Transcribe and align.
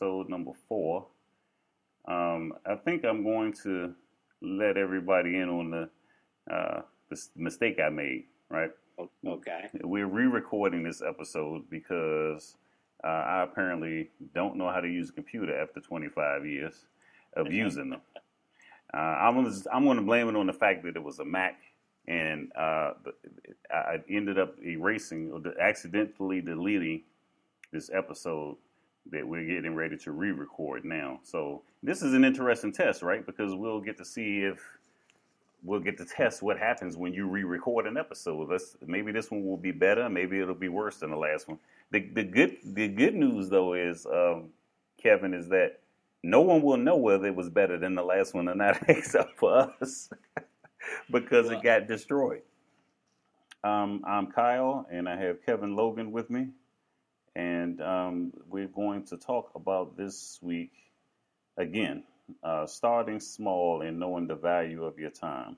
Episode 0.00 0.30
number 0.30 0.52
four. 0.66 1.06
Um, 2.08 2.54
I 2.64 2.74
think 2.74 3.04
I'm 3.04 3.22
going 3.22 3.52
to 3.64 3.92
let 4.40 4.78
everybody 4.78 5.36
in 5.36 5.50
on 5.50 5.70
the, 5.70 6.54
uh, 6.54 6.82
the 7.10 7.20
mistake 7.36 7.78
I 7.84 7.90
made, 7.90 8.24
right? 8.48 8.70
Okay. 9.26 9.68
We're 9.82 10.06
re 10.06 10.24
recording 10.24 10.84
this 10.84 11.02
episode 11.06 11.68
because 11.68 12.56
uh, 13.04 13.08
I 13.08 13.42
apparently 13.42 14.08
don't 14.34 14.56
know 14.56 14.70
how 14.70 14.80
to 14.80 14.88
use 14.88 15.10
a 15.10 15.12
computer 15.12 15.60
after 15.60 15.80
25 15.80 16.46
years 16.46 16.86
of 17.36 17.46
using 17.52 17.90
them. 17.90 18.00
Uh, 18.94 18.96
I'm 18.96 19.34
gonna 19.34 19.54
I'm 19.70 19.84
gonna 19.84 20.00
blame 20.00 20.30
it 20.30 20.36
on 20.36 20.46
the 20.46 20.54
fact 20.54 20.82
that 20.84 20.96
it 20.96 21.02
was 21.02 21.18
a 21.18 21.26
Mac, 21.26 21.60
and 22.08 22.50
uh, 22.56 22.92
I 23.70 23.96
ended 24.08 24.38
up 24.38 24.54
erasing 24.64 25.30
or 25.30 25.60
accidentally 25.60 26.40
deleting 26.40 27.02
this 27.70 27.90
episode 27.92 28.56
that 29.10 29.26
we're 29.26 29.46
getting 29.46 29.74
ready 29.74 29.96
to 29.96 30.12
re-record 30.12 30.84
now. 30.84 31.20
So 31.22 31.62
this 31.82 32.02
is 32.02 32.14
an 32.14 32.24
interesting 32.24 32.72
test, 32.72 33.02
right? 33.02 33.24
Because 33.24 33.54
we'll 33.54 33.80
get 33.80 33.96
to 33.98 34.04
see 34.04 34.40
if 34.40 34.60
we'll 35.62 35.80
get 35.80 35.98
to 35.98 36.04
test 36.04 36.42
what 36.42 36.58
happens 36.58 36.96
when 36.96 37.12
you 37.12 37.26
re-record 37.26 37.86
an 37.86 37.96
episode. 37.96 38.48
Let's 38.48 38.76
maybe 38.86 39.12
this 39.12 39.30
one 39.30 39.44
will 39.44 39.56
be 39.56 39.72
better, 39.72 40.08
maybe 40.08 40.40
it'll 40.40 40.54
be 40.54 40.68
worse 40.68 40.98
than 40.98 41.10
the 41.10 41.16
last 41.16 41.48
one. 41.48 41.58
The 41.90 42.08
the 42.14 42.24
good 42.24 42.56
the 42.64 42.88
good 42.88 43.14
news 43.14 43.48
though 43.48 43.74
is 43.74 44.06
um, 44.06 44.50
Kevin 45.02 45.34
is 45.34 45.48
that 45.48 45.80
no 46.22 46.40
one 46.42 46.62
will 46.62 46.76
know 46.76 46.96
whether 46.96 47.26
it 47.26 47.34
was 47.34 47.48
better 47.48 47.78
than 47.78 47.94
the 47.94 48.02
last 48.02 48.34
one 48.34 48.48
or 48.48 48.54
not, 48.54 48.78
except 48.88 49.38
for 49.38 49.72
us, 49.80 50.10
because 51.10 51.46
well, 51.46 51.58
it 51.58 51.62
got 51.62 51.88
destroyed. 51.88 52.42
Um, 53.62 54.02
I'm 54.06 54.30
Kyle, 54.30 54.86
and 54.90 55.08
I 55.08 55.16
have 55.16 55.44
Kevin 55.44 55.76
Logan 55.76 56.12
with 56.12 56.30
me, 56.30 56.48
and 57.40 57.80
um, 57.80 58.32
we're 58.48 58.68
going 58.68 59.04
to 59.04 59.16
talk 59.16 59.52
about 59.54 59.96
this 59.96 60.38
week 60.42 60.72
again, 61.56 62.04
uh, 62.42 62.66
starting 62.66 63.18
small 63.18 63.80
and 63.82 63.98
knowing 63.98 64.26
the 64.26 64.34
value 64.34 64.84
of 64.84 64.98
your 64.98 65.10
time. 65.10 65.56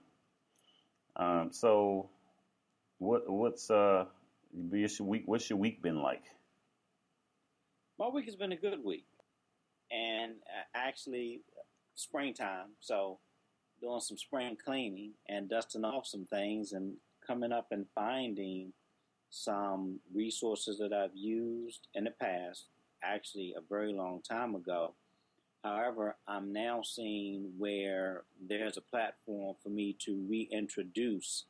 Um, 1.16 1.48
so, 1.50 2.08
what 2.98 3.28
what's 3.28 3.70
uh, 3.70 4.04
your 4.70 4.88
week? 5.00 5.22
What's 5.26 5.50
your 5.50 5.58
week 5.58 5.82
been 5.82 6.00
like? 6.00 6.22
My 7.98 8.08
week 8.08 8.26
has 8.26 8.36
been 8.36 8.52
a 8.52 8.56
good 8.56 8.84
week 8.84 9.06
and 9.90 10.32
uh, 10.32 10.64
actually 10.74 11.40
springtime. 11.94 12.70
So 12.80 13.18
doing 13.80 14.00
some 14.00 14.16
spring 14.16 14.56
cleaning 14.64 15.12
and 15.28 15.48
dusting 15.48 15.84
off 15.84 16.06
some 16.06 16.26
things 16.26 16.72
and 16.72 16.94
coming 17.26 17.52
up 17.52 17.66
and 17.70 17.86
finding 17.94 18.72
some 19.32 19.98
resources 20.14 20.78
that 20.78 20.92
I've 20.92 21.16
used 21.16 21.88
in 21.94 22.04
the 22.04 22.10
past, 22.10 22.66
actually 23.02 23.54
a 23.56 23.62
very 23.66 23.92
long 23.92 24.20
time 24.20 24.54
ago. 24.54 24.92
However, 25.64 26.16
I'm 26.28 26.52
now 26.52 26.82
seeing 26.82 27.50
where 27.56 28.24
there's 28.46 28.76
a 28.76 28.82
platform 28.82 29.56
for 29.62 29.70
me 29.70 29.96
to 30.00 30.22
reintroduce 30.28 31.44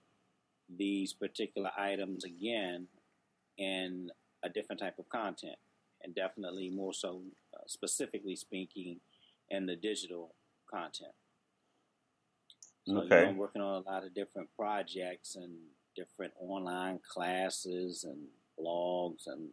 these 0.79 1.13
particular 1.13 1.71
items 1.77 2.23
again 2.25 2.87
in 3.59 4.11
a 4.45 4.49
different 4.49 4.81
type 4.81 4.99
of 5.01 5.09
content 5.09 5.57
and 6.05 6.15
definitely 6.15 6.71
more 6.71 6.95
so, 6.95 7.23
uh, 7.55 7.63
specifically 7.67 8.37
speaking, 8.37 9.01
in 9.51 9.67
the 9.67 9.77
digital 9.77 10.35
content. 10.71 11.13
So 12.87 12.99
okay. 12.99 13.05
you 13.05 13.23
know, 13.23 13.29
I'm 13.29 13.37
working 13.37 13.63
on 13.63 13.83
a 13.83 13.91
lot 13.91 14.05
of 14.05 14.15
different 14.15 14.49
projects 14.57 15.35
and 15.35 15.53
different 15.95 16.33
online 16.39 17.01
classes 17.07 18.05
and 18.05 18.19
blogs 18.59 19.27
and 19.27 19.49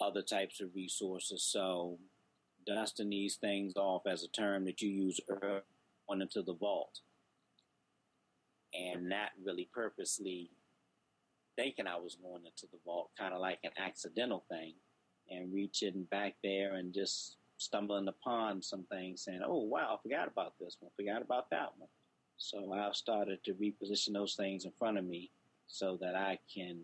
other 0.00 0.22
types 0.22 0.60
of 0.60 0.74
resources. 0.74 1.42
So 1.42 1.98
dusting 2.66 3.10
these 3.10 3.36
things 3.36 3.74
off 3.76 4.02
as 4.06 4.22
a 4.22 4.28
term 4.28 4.64
that 4.64 4.80
you 4.80 4.90
use 4.90 5.20
earlier 5.28 5.62
on 6.08 6.22
into 6.22 6.42
the 6.42 6.54
vault. 6.54 7.00
And 8.74 9.08
not 9.08 9.30
really 9.44 9.68
purposely 9.72 10.50
thinking 11.56 11.86
I 11.86 11.96
was 11.96 12.16
going 12.16 12.44
into 12.44 12.66
the 12.72 12.78
vault, 12.84 13.10
kind 13.16 13.32
of 13.32 13.40
like 13.40 13.60
an 13.62 13.70
accidental 13.78 14.44
thing 14.48 14.74
and 15.30 15.54
reaching 15.54 16.06
back 16.10 16.34
there 16.42 16.74
and 16.74 16.92
just 16.92 17.36
stumbling 17.58 18.08
upon 18.08 18.62
some 18.62 18.84
things 18.90 19.22
saying, 19.22 19.40
oh, 19.46 19.62
wow, 19.62 19.94
I 19.94 20.02
forgot 20.02 20.28
about 20.28 20.54
this 20.58 20.76
one, 20.80 20.90
forgot 20.96 21.22
about 21.22 21.50
that 21.50 21.70
one. 21.78 21.88
So 22.36 22.72
I've 22.72 22.96
started 22.96 23.42
to 23.44 23.54
reposition 23.54 24.12
those 24.12 24.34
things 24.34 24.64
in 24.64 24.72
front 24.78 24.98
of 24.98 25.04
me 25.04 25.30
so 25.66 25.98
that 26.00 26.14
I 26.14 26.38
can 26.52 26.80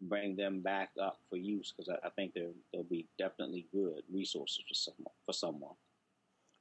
bring 0.00 0.36
them 0.36 0.60
back 0.60 0.90
up 1.00 1.18
for 1.30 1.36
use 1.36 1.72
because 1.74 1.88
I, 1.88 2.06
I, 2.06 2.10
think 2.10 2.34
they'll 2.34 2.82
be 2.82 3.06
definitely 3.18 3.66
good 3.72 4.02
resources 4.12 4.62
for 4.68 4.74
someone. 4.74 5.14
For 5.24 5.32
someone. 5.32 5.74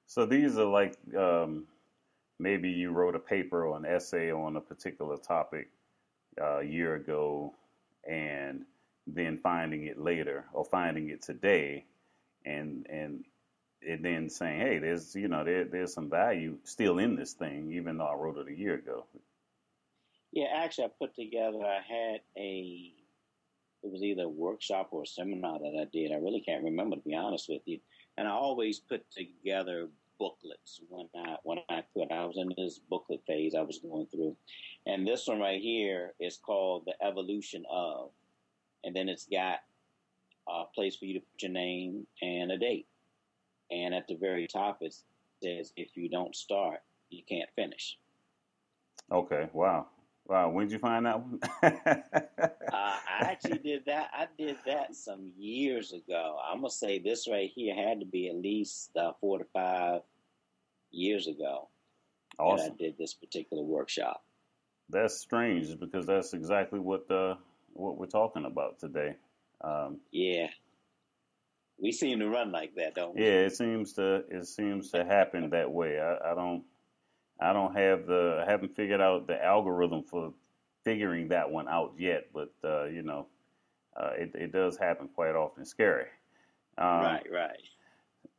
So 0.06 0.26
these 0.26 0.58
are 0.58 0.66
like 0.66 0.98
um, 1.18 1.66
maybe 2.40 2.70
you 2.70 2.92
wrote 2.92 3.16
a 3.16 3.20
paper 3.20 3.66
or 3.66 3.78
an 3.78 3.86
essay 3.86 4.32
on 4.32 4.56
a 4.56 4.62
particular 4.62 5.18
topic 5.18 5.70
uh, 6.42 6.60
a 6.60 6.64
year 6.64 6.96
ago 6.96 7.54
and 8.10 8.66
then 9.08 9.40
finding 9.42 9.86
it 9.86 10.00
later 10.00 10.46
or 10.54 10.64
finding 10.66 11.10
it 11.10 11.22
today 11.22 11.86
and 12.46 12.86
and 12.90 13.24
and 13.88 14.04
then 14.04 14.30
saying, 14.30 14.60
hey, 14.60 14.80
there's 14.80 15.16
you 15.16 15.28
know 15.28 15.44
there, 15.44 15.66
there's 15.66 15.94
some 15.94 16.10
value 16.10 16.58
still 16.64 17.00
in 17.00 17.16
this 17.16 17.34
thing, 17.34 17.72
even 17.74 17.98
though 17.98 18.08
I 18.08 18.16
wrote 18.16 18.38
it 18.38 18.48
a 18.48 18.58
year 18.58 18.76
ago. 18.76 19.06
Yeah, 20.32 20.48
actually, 20.56 20.86
I 20.86 20.90
put 21.00 21.16
together. 21.16 21.60
I 21.64 21.82
had 21.88 22.22
a 22.38 22.92
it 23.84 23.92
was 23.92 24.02
either 24.02 24.24
a 24.24 24.30
workshop 24.30 24.90
or 24.92 25.04
a 25.04 25.08
seminar 25.08 25.60
that 25.60 25.78
I 25.80 25.86
did. 25.92 26.12
I 26.12 26.16
really 26.16 26.42
can't 26.42 26.64
remember 26.64 26.96
to 26.96 27.02
be 27.02 27.16
honest 27.16 27.50
with 27.50 27.62
you. 27.66 27.80
And 28.18 28.28
I 28.28 28.32
always 28.32 28.80
put 28.80 29.04
together 29.12 29.90
booklets 30.20 30.80
when 30.90 31.08
I 31.16 31.38
when 31.44 31.60
I 31.70 31.84
could. 31.94 32.12
I 32.12 32.26
was 32.26 32.38
in 32.38 32.54
this 32.58 32.80
booklet 32.90 33.22
phase 33.28 33.56
I 33.56 33.62
was 33.62 33.80
going 33.80 34.08
through, 34.08 34.36
and 34.86 35.06
this 35.06 35.28
one 35.28 35.40
right 35.40 35.62
here 35.62 36.14
is 36.20 36.38
called 36.38 36.86
"The 36.86 36.96
Evolution 37.06 37.64
of." 37.70 38.12
and 38.84 38.96
then 38.96 39.10
it's 39.10 39.26
got 39.26 39.60
a 40.48 40.66
place 40.76 40.96
for 40.96 41.06
you 41.06 41.14
to 41.16 41.20
put 41.20 41.42
your 41.42 41.52
name 41.52 42.06
and 42.22 42.52
a 42.52 42.58
date. 42.58 42.88
And 43.74 43.94
at 43.96 44.08
the 44.08 44.16
very 44.16 44.48
top, 44.48 44.78
it 44.82 44.96
says, 45.42 45.74
if 45.76 45.98
you 45.98 46.08
don't 46.08 46.36
start, 46.36 46.82
you 47.10 47.24
can't 47.28 47.50
finish. 47.56 47.98
Okay, 49.12 49.50
wow. 49.52 49.88
Wow, 50.28 50.52
when 50.52 50.68
did 50.68 50.74
you 50.74 50.80
find 50.80 51.06
that 51.06 51.20
one? 51.20 51.40
uh, 51.64 51.72
I 52.72 53.20
actually 53.20 53.58
did 53.58 53.86
that. 53.88 54.10
I 54.14 54.28
did 54.38 54.56
that 54.66 54.96
some 54.96 55.32
years 55.38 55.92
ago. 55.92 56.40
I'm 56.50 56.60
gonna 56.60 56.70
say 56.70 57.00
this 57.00 57.28
right 57.28 57.52
here 57.54 57.76
had 57.76 58.00
to 58.00 58.06
be 58.06 58.30
at 58.30 58.36
least 58.36 58.92
uh, 58.96 59.12
four 59.20 59.40
to 59.40 59.46
five 59.52 60.02
years 60.92 61.28
ago. 61.28 61.68
Awesome. 62.40 62.68
That 62.68 62.74
I 62.74 62.78
did 62.78 62.98
this 62.98 63.14
particular 63.14 63.64
workshop. 63.64 64.24
That's 64.90 65.20
strange 65.20 65.78
because 65.78 66.06
that's 66.06 66.34
exactly 66.34 66.80
what 66.80 67.10
the 67.10 67.38
what 67.74 67.98
we're 67.98 68.06
talking 68.06 68.46
about 68.46 68.80
today. 68.80 69.16
Um, 69.62 70.00
yeah, 70.12 70.48
we 71.84 71.92
seem 71.92 72.20
to 72.20 72.30
run 72.30 72.52
like 72.52 72.76
that, 72.76 72.96
don't 72.96 73.14
we? 73.14 73.24
Yeah, 73.24 73.42
it 73.42 73.56
seems 73.56 73.94
to 73.94 74.24
it 74.30 74.48
seems 74.48 74.92
to 74.92 75.04
happen 75.04 75.50
that 75.50 75.70
way. 75.70 76.00
I, 76.00 76.32
I 76.32 76.34
don't 76.34 76.64
I 77.40 77.52
don't 77.52 77.76
have 77.76 78.08
the 78.08 78.42
I 78.48 78.50
haven't 78.50 78.76
figured 78.76 79.02
out 79.02 79.28
the 79.28 79.44
algorithm 79.44 80.04
for 80.04 80.34
figuring 80.86 81.28
that 81.28 81.52
one 81.52 81.68
out 81.68 81.96
yet, 82.00 82.30
but 82.34 82.54
uh, 82.64 82.86
you 82.86 83.04
know, 83.04 83.28
uh, 83.98 84.12
it 84.18 84.32
it 84.34 84.52
does 84.54 84.78
happen 84.78 85.10
quite 85.14 85.36
often. 85.36 85.66
scary. 85.66 86.08
Um, 86.78 86.88
right, 86.88 87.28
right. 87.30 87.60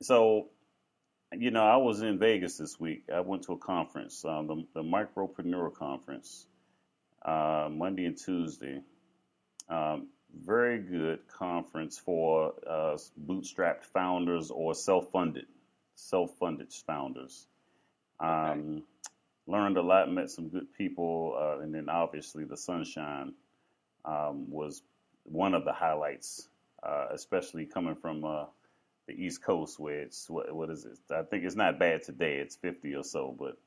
So, 0.00 0.48
you 1.30 1.50
know, 1.50 1.64
I 1.64 1.76
was 1.76 2.00
in 2.00 2.18
Vegas 2.18 2.56
this 2.56 2.80
week. 2.80 3.04
I 3.14 3.20
went 3.20 3.42
to 3.44 3.52
a 3.52 3.58
conference, 3.58 4.24
um, 4.24 4.46
the 4.46 4.64
the 4.74 4.82
Micropreneur 4.82 5.74
Conference, 5.74 6.46
uh, 7.22 7.68
Monday 7.70 8.06
and 8.06 8.16
Tuesday. 8.16 8.80
Um, 9.68 10.08
very 10.42 10.78
good 10.78 11.20
conference 11.28 11.98
for 11.98 12.54
uh, 12.68 12.96
bootstrapped 13.26 13.84
founders 13.84 14.50
or 14.50 14.74
self-funded, 14.74 15.46
self-funded 15.94 16.72
founders. 16.86 17.46
Um, 18.20 18.28
okay. 18.28 18.82
Learned 19.46 19.76
a 19.76 19.82
lot, 19.82 20.10
met 20.10 20.30
some 20.30 20.48
good 20.48 20.72
people, 20.72 21.36
uh, 21.38 21.60
and 21.60 21.74
then 21.74 21.90
obviously 21.90 22.44
the 22.44 22.56
sunshine 22.56 23.34
um, 24.04 24.50
was 24.50 24.82
one 25.24 25.52
of 25.52 25.66
the 25.66 25.72
highlights, 25.72 26.48
uh, 26.82 27.08
especially 27.12 27.66
coming 27.66 27.94
from 27.94 28.24
uh, 28.24 28.44
the 29.06 29.12
East 29.12 29.42
Coast, 29.42 29.78
where 29.78 30.00
it's 30.00 30.30
what, 30.30 30.50
what 30.54 30.70
is 30.70 30.86
it? 30.86 30.98
I 31.14 31.22
think 31.22 31.44
it's 31.44 31.56
not 31.56 31.78
bad 31.78 32.02
today; 32.04 32.36
it's 32.36 32.56
50 32.56 32.94
or 32.94 33.04
so, 33.04 33.36
but 33.38 33.58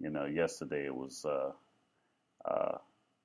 you 0.00 0.10
know, 0.10 0.24
yesterday 0.24 0.86
it 0.86 0.94
was 0.94 1.24
uh, 1.24 1.52
uh, 2.44 2.78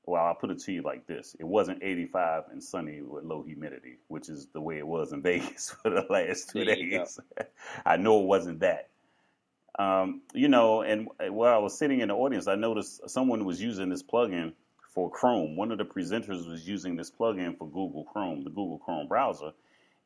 well, 0.05 0.23
I'll 0.25 0.35
put 0.35 0.51
it 0.51 0.59
to 0.61 0.71
you 0.73 0.81
like 0.83 1.07
this: 1.07 1.35
it 1.39 1.45
wasn't 1.45 1.83
85 1.83 2.45
and 2.51 2.63
sunny 2.63 3.01
with 3.01 3.25
low 3.25 3.43
humidity, 3.43 3.97
which 4.09 4.29
is 4.29 4.47
the 4.53 4.61
way 4.61 4.77
it 4.79 4.87
was 4.87 5.13
in 5.13 5.21
Vegas 5.23 5.75
for 5.83 5.89
the 5.91 6.05
last 6.09 6.49
two 6.51 6.65
there 6.65 6.65
days. 6.65 7.19
I 7.85 7.97
know 7.97 8.21
it 8.21 8.27
wasn't 8.27 8.61
that. 8.61 8.89
Um, 9.79 10.21
you 10.33 10.49
know, 10.49 10.81
and 10.83 11.09
while 11.29 11.53
I 11.55 11.59
was 11.59 11.77
sitting 11.77 12.01
in 12.01 12.09
the 12.09 12.15
audience, 12.15 12.47
I 12.47 12.55
noticed 12.55 13.09
someone 13.09 13.45
was 13.45 13.61
using 13.61 13.89
this 13.89 14.03
plugin 14.03 14.53
for 14.93 15.09
Chrome. 15.09 15.55
One 15.57 15.71
of 15.71 15.77
the 15.79 15.85
presenters 15.85 16.49
was 16.49 16.67
using 16.67 16.95
this 16.95 17.11
plugin 17.11 17.57
for 17.57 17.67
Google 17.67 18.05
Chrome, 18.05 18.43
the 18.43 18.51
Google 18.51 18.79
Chrome 18.79 19.07
browser, 19.07 19.51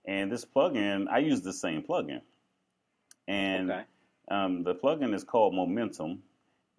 And 0.05 0.31
this 0.31 0.45
plugin, 0.45 1.07
I 1.09 1.19
use 1.19 1.41
the 1.41 1.53
same 1.53 1.83
plugin, 1.83 2.21
and 3.27 3.71
Okay. 3.71 3.83
um, 4.29 4.63
the 4.63 4.75
plugin 4.75 5.13
is 5.15 5.23
called 5.23 5.55
Momentum, 5.55 6.23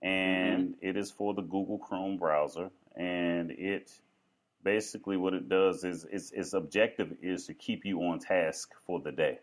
and 0.02 0.74
Mm-hmm. 0.74 0.80
it 0.82 0.96
is 0.96 1.10
for 1.10 1.34
the 1.34 1.42
Google 1.42 1.78
Chrome 1.78 2.18
browser. 2.18 2.70
And 2.96 3.50
it 3.50 3.90
basically 4.62 5.16
what 5.16 5.34
it 5.34 5.48
does 5.48 5.84
is 5.84 6.04
its, 6.10 6.32
its 6.32 6.52
objective 6.54 7.12
is 7.22 7.46
to 7.46 7.54
keep 7.54 7.84
you 7.84 8.00
on 8.00 8.18
task 8.18 8.72
for 8.86 9.00
the 9.00 9.12
day, 9.12 9.38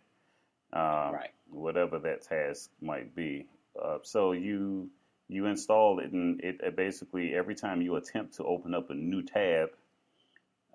uh, 0.73 1.11
Right. 1.13 1.29
whatever 1.49 1.99
that 1.99 2.23
task 2.23 2.69
might 2.81 3.15
be. 3.15 3.45
Uh, 3.81 3.99
so 4.03 4.33
you 4.33 4.89
you 5.29 5.45
install 5.45 5.99
it, 5.99 6.11
and 6.11 6.41
it, 6.41 6.59
it 6.61 6.75
basically 6.75 7.33
every 7.33 7.55
time 7.55 7.81
you 7.81 7.95
attempt 7.95 8.35
to 8.35 8.43
open 8.43 8.73
up 8.75 8.89
a 8.89 8.93
new 8.93 9.23
tab 9.23 9.69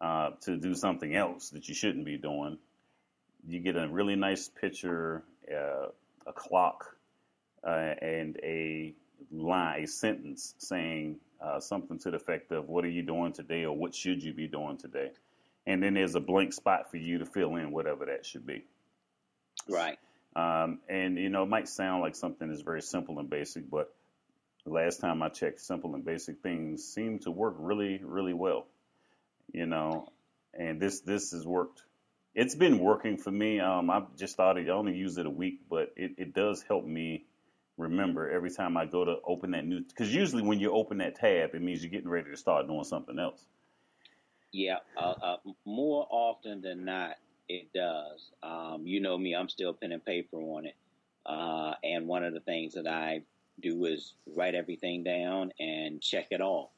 uh, 0.01 0.31
to 0.41 0.57
do 0.57 0.75
something 0.75 1.15
else 1.15 1.51
that 1.51 1.69
you 1.69 1.75
shouldn't 1.75 2.05
be 2.07 2.17
doing, 2.17 2.59
you 3.47 3.61
get 3.61 3.77
a 3.77 3.87
really 3.89 4.17
nice 4.17 4.49
picture, 4.49 5.23
uh, 5.53 5.89
a 6.27 6.33
clock, 6.33 6.97
uh, 7.63 7.95
and 8.01 8.39
a 8.43 8.95
line, 9.31 9.85
a 9.85 9.87
sentence 9.87 10.55
saying 10.59 11.17
uh, 11.41 11.61
something 11.61 11.99
to 12.01 12.11
the 12.11 12.17
effect 12.17 12.53
of 12.53 12.69
"What 12.69 12.85
are 12.85 12.91
you 12.91 13.03
doing 13.03 13.33
today?" 13.33 13.65
or 13.65 13.77
"What 13.77 13.95
should 13.95 14.23
you 14.23 14.33
be 14.33 14.47
doing 14.47 14.79
today?" 14.79 15.11
And 15.67 15.83
then 15.83 15.95
there's 15.95 16.15
a 16.15 16.21
blank 16.21 16.53
spot 16.53 16.91
for 16.91 16.97
you 16.97 17.19
to 17.19 17.27
fill 17.27 17.57
in 17.57 17.73
whatever 17.73 18.07
that 18.07 18.25
should 18.25 18.47
be. 18.47 18.65
Right. 19.69 19.99
Um, 20.35 20.81
and 20.89 21.19
you 21.19 21.29
know, 21.29 21.43
it 21.43 21.49
might 21.49 21.69
sound 21.69 22.03
like 22.03 22.15
something 22.15 22.49
that's 22.49 22.63
very 22.63 22.83
simple 22.83 23.19
and 23.19 23.29
basic, 23.29 23.69
but 23.69 23.93
last 24.65 25.01
time 25.01 25.23
I 25.23 25.29
checked, 25.29 25.61
simple 25.61 25.95
and 25.95 26.05
basic 26.05 26.43
things 26.43 26.85
seem 26.85 27.19
to 27.21 27.31
work 27.31 27.57
really, 27.59 28.01
really 28.03 28.35
well. 28.35 28.67
You 29.53 29.67
know, 29.67 30.13
and 30.55 30.81
this 30.81 31.01
this 31.01 31.33
has 31.33 31.47
worked. 31.47 31.83
It's 32.35 32.55
been 32.55 32.79
working 32.79 33.17
for 33.17 33.31
me. 33.31 33.59
Um, 33.59 33.91
I've 33.91 34.15
just 34.17 34.35
started. 34.35 34.69
I 34.69 34.73
only 34.73 34.95
use 34.95 35.19
it 35.19 35.27
a 35.27 35.31
week, 35.31 35.61
but 35.69 35.93
it, 35.97 36.13
it 36.19 36.35
does 36.35 36.63
help 36.63 36.85
me 36.85 37.25
remember 37.79 38.29
every 38.29 38.51
time 38.51 38.77
I 38.77 38.85
go 38.85 39.05
to 39.05 39.17
open 39.25 39.53
that 39.53 39.65
new. 39.65 39.81
Because 39.81 40.15
usually 40.15 40.43
when 40.43 40.61
you 40.61 40.73
open 40.73 40.99
that 40.99 41.15
tab, 41.15 41.55
it 41.55 41.63
means 41.63 41.83
you're 41.83 41.91
getting 41.91 42.09
ready 42.09 42.31
to 42.31 42.37
start 42.37 42.67
doing 42.67 42.85
something 42.85 43.19
else. 43.19 43.47
Yeah. 44.53 44.79
Uh, 44.97 45.15
uh, 45.23 45.37
more 45.65 46.07
often 46.11 46.61
than 46.61 46.85
not, 46.85 47.17
it 47.49 47.73
does. 47.73 48.31
Um, 48.43 48.83
you 48.85 49.01
know 49.01 49.17
me; 49.17 49.35
I'm 49.35 49.49
still 49.49 49.73
pen 49.73 49.93
and 49.93 50.05
paper 50.05 50.37
on 50.37 50.67
it. 50.67 50.77
Uh, 51.25 51.75
and 51.85 52.07
one 52.07 52.25
of 52.25 52.35
the 52.35 52.41
things 52.41 52.75
that 52.75 52.87
I 52.87 53.23
do 53.61 53.85
is 53.85 54.15
write 54.27 54.55
everything 54.55 55.05
down 55.05 55.53
and 55.59 56.01
check 56.01 56.29
it 56.31 56.41
off 56.41 56.71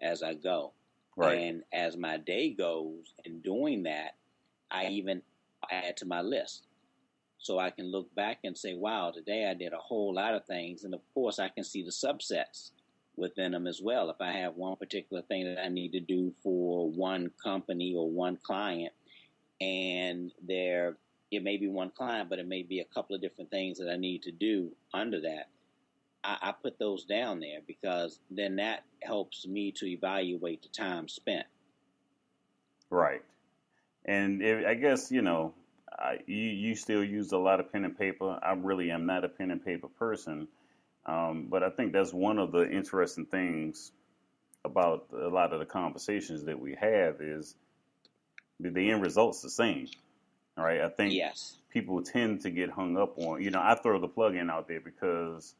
as 0.00 0.22
I 0.22 0.34
go. 0.34 0.72
Right. 1.16 1.38
And 1.38 1.62
as 1.72 1.96
my 1.96 2.18
day 2.18 2.50
goes 2.50 3.14
in 3.24 3.40
doing 3.40 3.84
that, 3.84 4.16
I 4.70 4.88
even 4.88 5.22
add 5.70 5.96
to 5.98 6.04
my 6.06 6.20
list. 6.20 6.65
So 7.38 7.58
I 7.58 7.70
can 7.70 7.90
look 7.90 8.12
back 8.14 8.38
and 8.44 8.56
say, 8.56 8.74
wow, 8.74 9.12
today 9.14 9.46
I 9.48 9.54
did 9.54 9.72
a 9.72 9.78
whole 9.78 10.14
lot 10.14 10.34
of 10.34 10.46
things. 10.46 10.84
And 10.84 10.94
of 10.94 11.00
course, 11.14 11.38
I 11.38 11.48
can 11.48 11.64
see 11.64 11.82
the 11.82 11.90
subsets 11.90 12.70
within 13.16 13.52
them 13.52 13.66
as 13.66 13.80
well. 13.80 14.10
If 14.10 14.20
I 14.20 14.32
have 14.32 14.56
one 14.56 14.76
particular 14.76 15.22
thing 15.22 15.44
that 15.44 15.62
I 15.62 15.68
need 15.68 15.92
to 15.92 16.00
do 16.00 16.32
for 16.42 16.90
one 16.90 17.30
company 17.42 17.94
or 17.96 18.10
one 18.10 18.36
client, 18.42 18.92
and 19.60 20.32
there, 20.46 20.96
it 21.30 21.42
may 21.42 21.56
be 21.56 21.68
one 21.68 21.90
client, 21.90 22.28
but 22.28 22.38
it 22.38 22.48
may 22.48 22.62
be 22.62 22.80
a 22.80 22.84
couple 22.84 23.14
of 23.16 23.22
different 23.22 23.50
things 23.50 23.78
that 23.78 23.90
I 23.90 23.96
need 23.96 24.22
to 24.22 24.32
do 24.32 24.70
under 24.92 25.20
that. 25.22 25.48
I, 26.24 26.38
I 26.42 26.52
put 26.52 26.78
those 26.78 27.04
down 27.04 27.40
there 27.40 27.60
because 27.66 28.18
then 28.30 28.56
that 28.56 28.84
helps 29.02 29.46
me 29.46 29.72
to 29.76 29.86
evaluate 29.86 30.62
the 30.62 30.68
time 30.68 31.08
spent. 31.08 31.46
Right. 32.90 33.22
And 34.04 34.42
if, 34.42 34.66
I 34.66 34.74
guess, 34.74 35.10
you 35.10 35.22
know, 35.22 35.54
I, 35.98 36.18
you, 36.26 36.36
you 36.36 36.74
still 36.76 37.04
use 37.04 37.32
a 37.32 37.38
lot 37.38 37.60
of 37.60 37.72
pen 37.72 37.84
and 37.84 37.98
paper. 37.98 38.38
I 38.42 38.52
really 38.52 38.90
am 38.90 39.06
not 39.06 39.24
a 39.24 39.28
pen 39.28 39.50
and 39.50 39.64
paper 39.64 39.88
person. 39.88 40.48
Um, 41.06 41.48
but 41.50 41.62
I 41.62 41.70
think 41.70 41.92
that's 41.92 42.12
one 42.12 42.38
of 42.38 42.52
the 42.52 42.68
interesting 42.70 43.26
things 43.26 43.92
about 44.64 45.06
a 45.12 45.28
lot 45.28 45.52
of 45.52 45.60
the 45.60 45.66
conversations 45.66 46.44
that 46.44 46.58
we 46.60 46.74
have 46.74 47.20
is 47.20 47.54
the, 48.60 48.70
the 48.70 48.90
end 48.90 49.02
result's 49.02 49.42
the 49.42 49.50
same. 49.50 49.88
right? 50.56 50.80
I 50.80 50.88
think 50.88 51.14
Yes. 51.14 51.56
people 51.70 52.02
tend 52.02 52.42
to 52.42 52.50
get 52.50 52.70
hung 52.70 52.96
up 52.96 53.18
on, 53.18 53.42
you 53.42 53.50
know, 53.50 53.60
I 53.62 53.74
throw 53.76 54.00
the 54.00 54.08
plug-in 54.08 54.50
out 54.50 54.68
there 54.68 54.80
because 54.80 55.54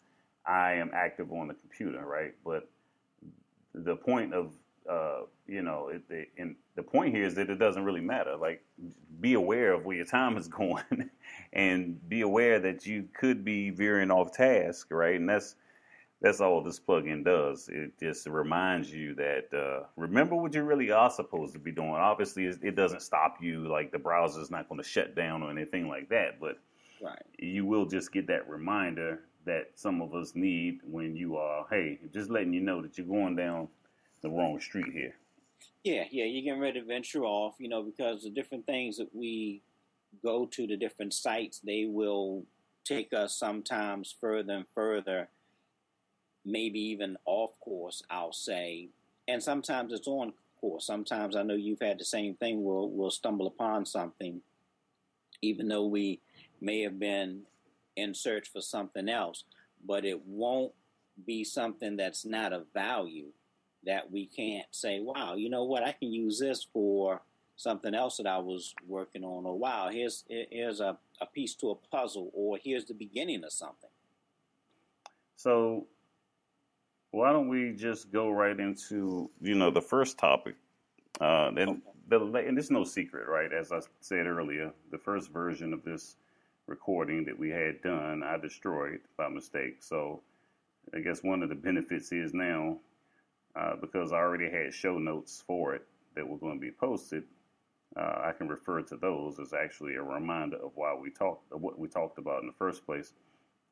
I 0.45 0.75
am 0.75 0.91
active 0.95 1.33
on 1.33 1.49
the 1.49 1.55
computer, 1.55 2.05
right? 2.05 2.35
But 2.45 2.69
the 3.75 3.97
point 3.97 4.35
of, 4.35 4.53
uh, 4.89 5.23
you 5.47 5.63
know, 5.63 5.89
it, 5.89 6.03
it, 6.11 6.29
and 6.39 6.57
the 6.75 6.83
point 6.83 7.15
here 7.15 7.25
is 7.25 7.35
that 7.37 7.51
it 7.51 7.59
doesn't 7.59 7.85
really 7.85 8.01
matter. 8.01 8.37
Like, 8.37 8.65
be 9.21 9.35
aware 9.35 9.73
of 9.73 9.85
where 9.85 9.97
your 9.97 10.07
time 10.07 10.37
is 10.37 10.49
going, 10.63 11.11
and 11.53 12.09
be 12.09 12.23
aware 12.23 12.61
that 12.61 12.87
you 12.87 13.09
could 13.15 13.45
be 13.45 13.71
veering 13.71 14.11
off 14.11 14.33
task, 14.33 14.89
right? 14.91 15.17
And 15.17 15.29
that's 15.29 15.57
that's 16.23 16.41
all 16.41 16.63
this 16.63 16.81
plugin 16.81 17.25
does. 17.25 17.69
It 17.69 17.99
just 18.01 18.27
reminds 18.27 18.93
you 18.93 19.15
that 19.17 19.49
uh, 19.53 19.87
remember 19.97 20.37
what 20.37 20.55
you 20.55 20.63
really 20.63 20.91
are 20.91 21.11
supposed 21.11 21.53
to 21.55 21.59
be 21.59 21.73
doing. 21.73 21.91
Obviously, 21.91 22.47
it 22.47 22.59
it 22.63 22.77
doesn't 22.77 23.03
stop 23.03 23.39
you. 23.43 23.69
Like 23.69 23.93
the 23.93 23.99
browser 23.99 24.41
is 24.41 24.51
not 24.51 24.69
going 24.69 24.81
to 24.83 24.89
shut 24.89 25.15
down 25.15 25.43
or 25.43 25.51
anything 25.51 25.89
like 25.89 26.09
that, 26.11 26.41
but 26.41 26.59
Right. 27.01 27.23
you 27.39 27.67
will 27.67 27.87
just 27.87 28.13
get 28.13 28.27
that 28.29 28.49
reminder 28.49 29.21
that 29.45 29.71
some 29.75 30.03
of 30.03 30.15
us 30.15 30.35
need 30.35 30.81
when 30.85 31.15
you 31.17 31.37
are, 31.37 31.67
hey, 31.71 31.99
just 32.13 32.31
letting 32.31 32.53
you 32.53 32.61
know 32.61 32.83
that 32.83 32.99
you're 32.99 33.07
going 33.07 33.37
down 33.37 33.69
the 34.23 34.31
wrong 34.31 34.61
street 34.61 34.93
here. 34.93 35.15
Yeah, 35.85 36.05
yeah, 36.11 36.25
you're 36.25 36.43
getting 36.43 36.61
ready 36.61 36.81
to 36.81 36.87
venture 36.87 37.25
off, 37.25 37.55
you 37.59 37.69
know, 37.69 37.83
because 37.83 38.25
the 38.25 38.31
different 38.31 38.67
things 38.67 38.97
that 38.97 39.15
we 39.15 39.63
go 40.23 40.47
to, 40.47 40.67
the 40.67 40.77
different 40.77 41.15
sites, 41.15 41.61
they 41.61 41.87
will 41.87 42.45
take 42.85 43.13
us 43.13 43.37
sometimes 43.37 44.15
further 44.21 44.55
and 44.55 44.65
further, 44.75 45.29
maybe 46.45 46.81
even 46.81 47.17
off 47.25 47.51
course, 47.61 48.03
I'll 48.11 48.33
say. 48.33 48.89
And 49.29 49.43
sometimes 49.43 49.93
it's 49.93 50.09
on 50.09 50.33
course. 50.61 50.87
Sometimes 50.87 51.37
I 51.37 51.43
know 51.43 51.55
you've 51.55 51.81
had 51.81 51.99
the 51.99 52.05
same 52.05 52.35
thing. 52.35 52.65
We'll, 52.65 52.91
we'll 52.91 53.11
stumble 53.11 53.47
upon 53.47 53.87
something, 53.87 54.41
even 55.43 55.69
though 55.69 55.87
we 55.87 56.21
may 56.61 56.83
have 56.83 56.99
been 56.99 57.43
in 57.97 58.15
search 58.15 58.51
for 58.53 58.61
something 58.61 59.09
else, 59.09 59.45
but 59.85 60.05
it 60.05 60.25
won't 60.27 60.73
be 61.25 61.45
something 61.45 61.97
that's 61.97 62.25
not 62.25 62.53
of 62.53 62.67
value 62.75 63.27
that 63.87 64.11
we 64.11 64.27
can't 64.27 64.67
say, 64.71 65.01
wow, 65.01 65.35
you 65.35 65.49
know 65.49 65.65
what, 65.65 65.83
I 65.83 65.93
can 65.93 66.13
use 66.13 66.39
this 66.39 66.67
for 66.73 67.23
something 67.57 67.95
else 67.95 68.19
that 68.19 68.27
I 68.27 68.39
was 68.39 68.75
working 68.87 69.25
on, 69.25 69.47
or 69.47 69.59
wow, 69.59 69.89
here's 69.91 70.25
here's 70.29 70.81
a, 70.81 70.99
a 71.21 71.27
piece 71.27 71.55
to 71.57 71.71
a 71.71 71.75
puzzle, 71.75 72.31
or 72.35 72.59
here's 72.63 72.85
the 72.85 72.95
beginning 72.95 73.45
of 73.45 73.53
something. 73.53 73.91
So 75.37 75.87
why 77.11 77.33
don't 77.33 77.49
we 77.49 77.73
just 77.73 78.13
go 78.13 78.31
right 78.31 78.59
into 78.59 79.31
you 79.41 79.55
know 79.55 79.71
the 79.71 79.83
first 79.83 80.19
topic? 80.19 80.57
Uh, 81.21 81.51
and 81.57 81.81
the 82.09 82.21
and 82.21 82.59
it's 82.59 82.71
no 82.71 82.85
secret, 82.85 83.27
right? 83.29 83.53
As 83.53 83.73
I 83.73 83.81
said 84.01 84.27
earlier, 84.27 84.73
the 84.91 84.99
first 84.99 85.33
version 85.33 85.73
of 85.73 85.83
this 85.83 86.17
recording 86.67 87.25
that 87.25 87.39
we 87.39 87.49
had 87.49 87.81
done, 87.83 88.23
I 88.23 88.37
destroyed 88.37 89.01
by 89.17 89.29
mistake. 89.29 89.77
So 89.81 90.21
I 90.95 91.01
guess 91.01 91.23
one 91.23 91.43
of 91.43 91.49
the 91.49 91.55
benefits 91.55 92.13
is 92.13 92.35
now 92.35 92.79
uh, 93.57 93.77
because 93.81 94.13
I 94.13 94.17
already 94.17 94.51
had 94.51 94.75
show 94.75 94.99
notes 94.99 95.43
for 95.47 95.75
it 95.75 95.83
that 96.15 96.29
were 96.29 96.39
going 96.39 96.55
to 96.55 96.61
be 96.61 96.71
posted. 96.71 97.25
Uh, 97.97 98.21
I 98.25 98.33
can 98.37 98.49
refer 98.49 98.83
to 98.83 98.97
those 98.97 99.39
as 99.39 99.53
actually 99.53 99.95
a 99.95 100.03
reminder 100.03 100.57
of 100.57 100.73
why 100.75 100.95
we 100.95 101.11
talked, 101.11 101.51
of 101.53 101.63
what 101.63 101.79
we 101.79 101.89
talked 101.89 102.19
about 102.19 102.43
in 102.43 102.47
the 102.47 102.55
first 102.59 102.85
place. 102.85 103.13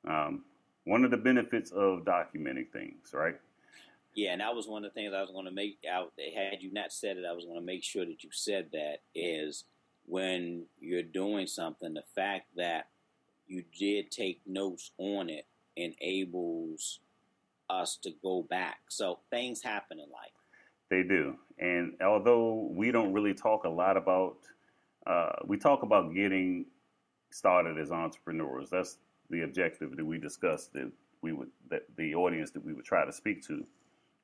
Um, 0.08 0.44
one 0.84 1.04
of 1.04 1.10
the 1.10 1.16
benefits 1.16 1.70
of 1.72 2.04
documenting 2.04 2.70
things, 2.72 3.12
right? 3.12 3.36
Yeah, 4.14 4.32
and 4.32 4.40
that 4.40 4.54
was 4.54 4.68
one 4.68 4.84
of 4.84 4.92
the 4.92 5.00
things 5.00 5.12
I 5.12 5.20
was 5.20 5.30
going 5.30 5.46
to 5.46 5.50
make 5.50 5.78
out. 5.90 6.12
Had 6.34 6.62
you 6.62 6.72
not 6.72 6.92
said 6.92 7.16
it, 7.16 7.24
I 7.28 7.32
was 7.32 7.44
going 7.44 7.58
to 7.58 7.64
make 7.64 7.82
sure 7.82 8.04
that 8.04 8.22
you 8.22 8.30
said 8.32 8.68
that 8.72 8.98
is 9.14 9.64
when 10.06 10.66
you're 10.80 11.02
doing 11.02 11.46
something, 11.46 11.94
the 11.94 12.04
fact 12.14 12.46
that 12.56 12.86
you 13.46 13.64
did 13.76 14.10
take 14.10 14.40
notes 14.46 14.92
on 14.98 15.28
it 15.28 15.46
enables 15.76 17.00
us 17.70 17.98
to 18.02 18.10
go 18.22 18.46
back. 18.48 18.78
So 18.88 19.20
things 19.30 19.62
happen 19.62 19.98
in 19.98 20.06
life. 20.10 20.30
They 20.90 21.02
do. 21.02 21.36
And 21.58 21.94
although 22.02 22.68
we 22.72 22.90
don't 22.90 23.12
really 23.12 23.34
talk 23.34 23.64
a 23.64 23.68
lot 23.68 23.96
about, 23.96 24.36
uh, 25.06 25.32
we 25.46 25.56
talk 25.56 25.82
about 25.82 26.14
getting 26.14 26.66
started 27.30 27.78
as 27.78 27.90
entrepreneurs. 27.90 28.70
That's 28.70 28.98
the 29.30 29.42
objective 29.42 29.96
that 29.96 30.04
we 30.04 30.18
discussed 30.18 30.72
that 30.74 30.90
we 31.22 31.32
would, 31.32 31.48
that 31.70 31.82
the 31.96 32.14
audience 32.14 32.50
that 32.52 32.64
we 32.64 32.74
would 32.74 32.84
try 32.84 33.04
to 33.04 33.12
speak 33.12 33.44
to 33.46 33.64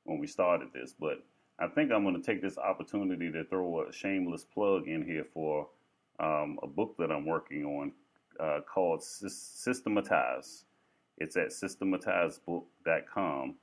when 0.05 0.19
we 0.19 0.27
started 0.27 0.69
this. 0.73 0.95
But 0.99 1.25
I 1.59 1.67
think 1.69 1.93
I'm 1.93 2.05
going 2.05 2.21
to 2.21 2.23
take 2.23 2.43
this 2.43 2.59
opportunity 2.59 3.31
to 3.33 3.45
throw 3.45 3.87
a 3.89 3.93
shameless 3.93 4.45
plug 4.45 4.87
in 4.87 5.05
here 5.05 5.27
for 5.33 5.69
um, 6.19 6.59
a 6.63 6.67
book 6.67 6.97
that 6.99 7.11
I'm 7.11 7.27
working 7.27 7.65
on 7.65 7.93
uh, 8.39 8.61
called 8.73 9.03
Systematize. 9.03 10.65
It's 11.21 11.37
at 11.37 11.51
systematizebook.com. 11.51 13.55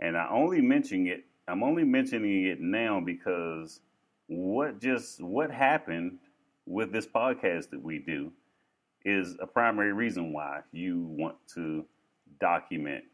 And 0.00 0.16
I 0.16 0.28
only 0.30 0.60
mention 0.60 1.06
it 1.06 1.24
I'm 1.48 1.64
only 1.64 1.84
mentioning 1.84 2.46
it 2.46 2.60
now 2.60 3.00
because 3.00 3.80
what 4.28 4.80
just 4.80 5.20
what 5.20 5.50
happened 5.50 6.18
with 6.66 6.92
this 6.92 7.06
podcast 7.06 7.70
that 7.70 7.82
we 7.82 7.98
do 7.98 8.32
is 9.04 9.36
a 9.40 9.46
primary 9.46 9.92
reason 9.92 10.32
why 10.32 10.60
you 10.70 11.06
want 11.10 11.36
to 11.54 11.84
document 12.40 13.04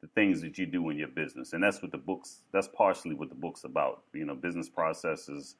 the 0.00 0.06
things 0.14 0.40
that 0.42 0.58
you 0.58 0.66
do 0.66 0.90
in 0.90 0.96
your 0.96 1.08
business. 1.08 1.52
And 1.52 1.62
that's 1.62 1.82
what 1.82 1.90
the 1.90 1.98
books, 1.98 2.42
that's 2.52 2.68
partially 2.68 3.14
what 3.14 3.30
the 3.30 3.34
book's 3.34 3.64
about, 3.64 4.02
you 4.12 4.24
know, 4.24 4.34
business 4.34 4.68
processes, 4.68 5.56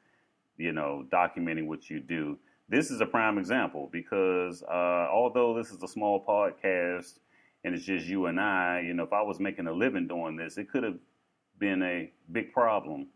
you 0.57 0.71
know, 0.71 1.05
documenting 1.11 1.67
what 1.67 1.89
you 1.89 1.99
do. 1.99 2.37
This 2.69 2.89
is 2.89 3.01
a 3.01 3.05
prime 3.05 3.37
example 3.37 3.89
because 3.91 4.63
uh, 4.63 5.07
although 5.11 5.57
this 5.57 5.71
is 5.71 5.83
a 5.83 5.87
small 5.87 6.23
podcast 6.25 7.19
and 7.65 7.73
it's 7.73 7.83
just 7.83 8.05
you 8.05 8.27
and 8.27 8.39
I, 8.39 8.83
you 8.85 8.93
know, 8.93 9.03
if 9.03 9.11
I 9.11 9.23
was 9.23 9.39
making 9.39 9.65
a 9.65 9.73
living 9.73 10.07
doing 10.07 10.35
this, 10.35 10.59
it 10.59 10.69
could 10.69 10.83
have 10.83 10.99
been 11.57 11.81
a 11.81 12.11
big 12.31 12.53
problem 12.53 13.07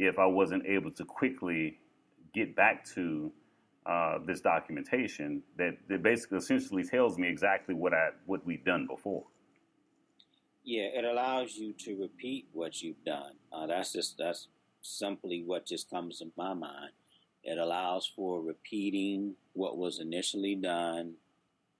if 0.00 0.18
I 0.18 0.26
wasn't 0.26 0.66
able 0.66 0.90
to 0.90 1.04
quickly 1.04 1.78
get 2.34 2.56
back 2.56 2.84
to 2.96 3.32
uh, 3.86 4.18
this 4.26 4.40
documentation 4.40 5.40
that, 5.56 5.76
that 5.88 6.02
basically 6.02 6.38
essentially 6.38 6.82
tells 6.82 7.16
me 7.16 7.28
exactly 7.28 7.76
what 7.76 7.94
I 7.94 8.08
what 8.26 8.44
we've 8.44 8.64
done 8.64 8.88
before. 8.88 9.22
Yeah, 10.64 10.88
it 10.92 11.04
allows 11.04 11.54
you 11.54 11.72
to 11.84 11.94
repeat 11.94 12.48
what 12.52 12.82
you've 12.82 13.04
done. 13.04 13.34
Uh, 13.52 13.68
that's 13.68 13.92
just 13.92 14.18
that's 14.18 14.48
simply 14.82 15.44
what 15.46 15.64
just 15.64 15.88
comes 15.88 16.18
to 16.18 16.26
my 16.36 16.54
mind. 16.54 16.90
It 17.44 17.56
allows 17.56 18.10
for 18.16 18.42
repeating 18.42 19.36
what 19.52 19.78
was 19.78 20.00
initially 20.00 20.56
done 20.56 21.14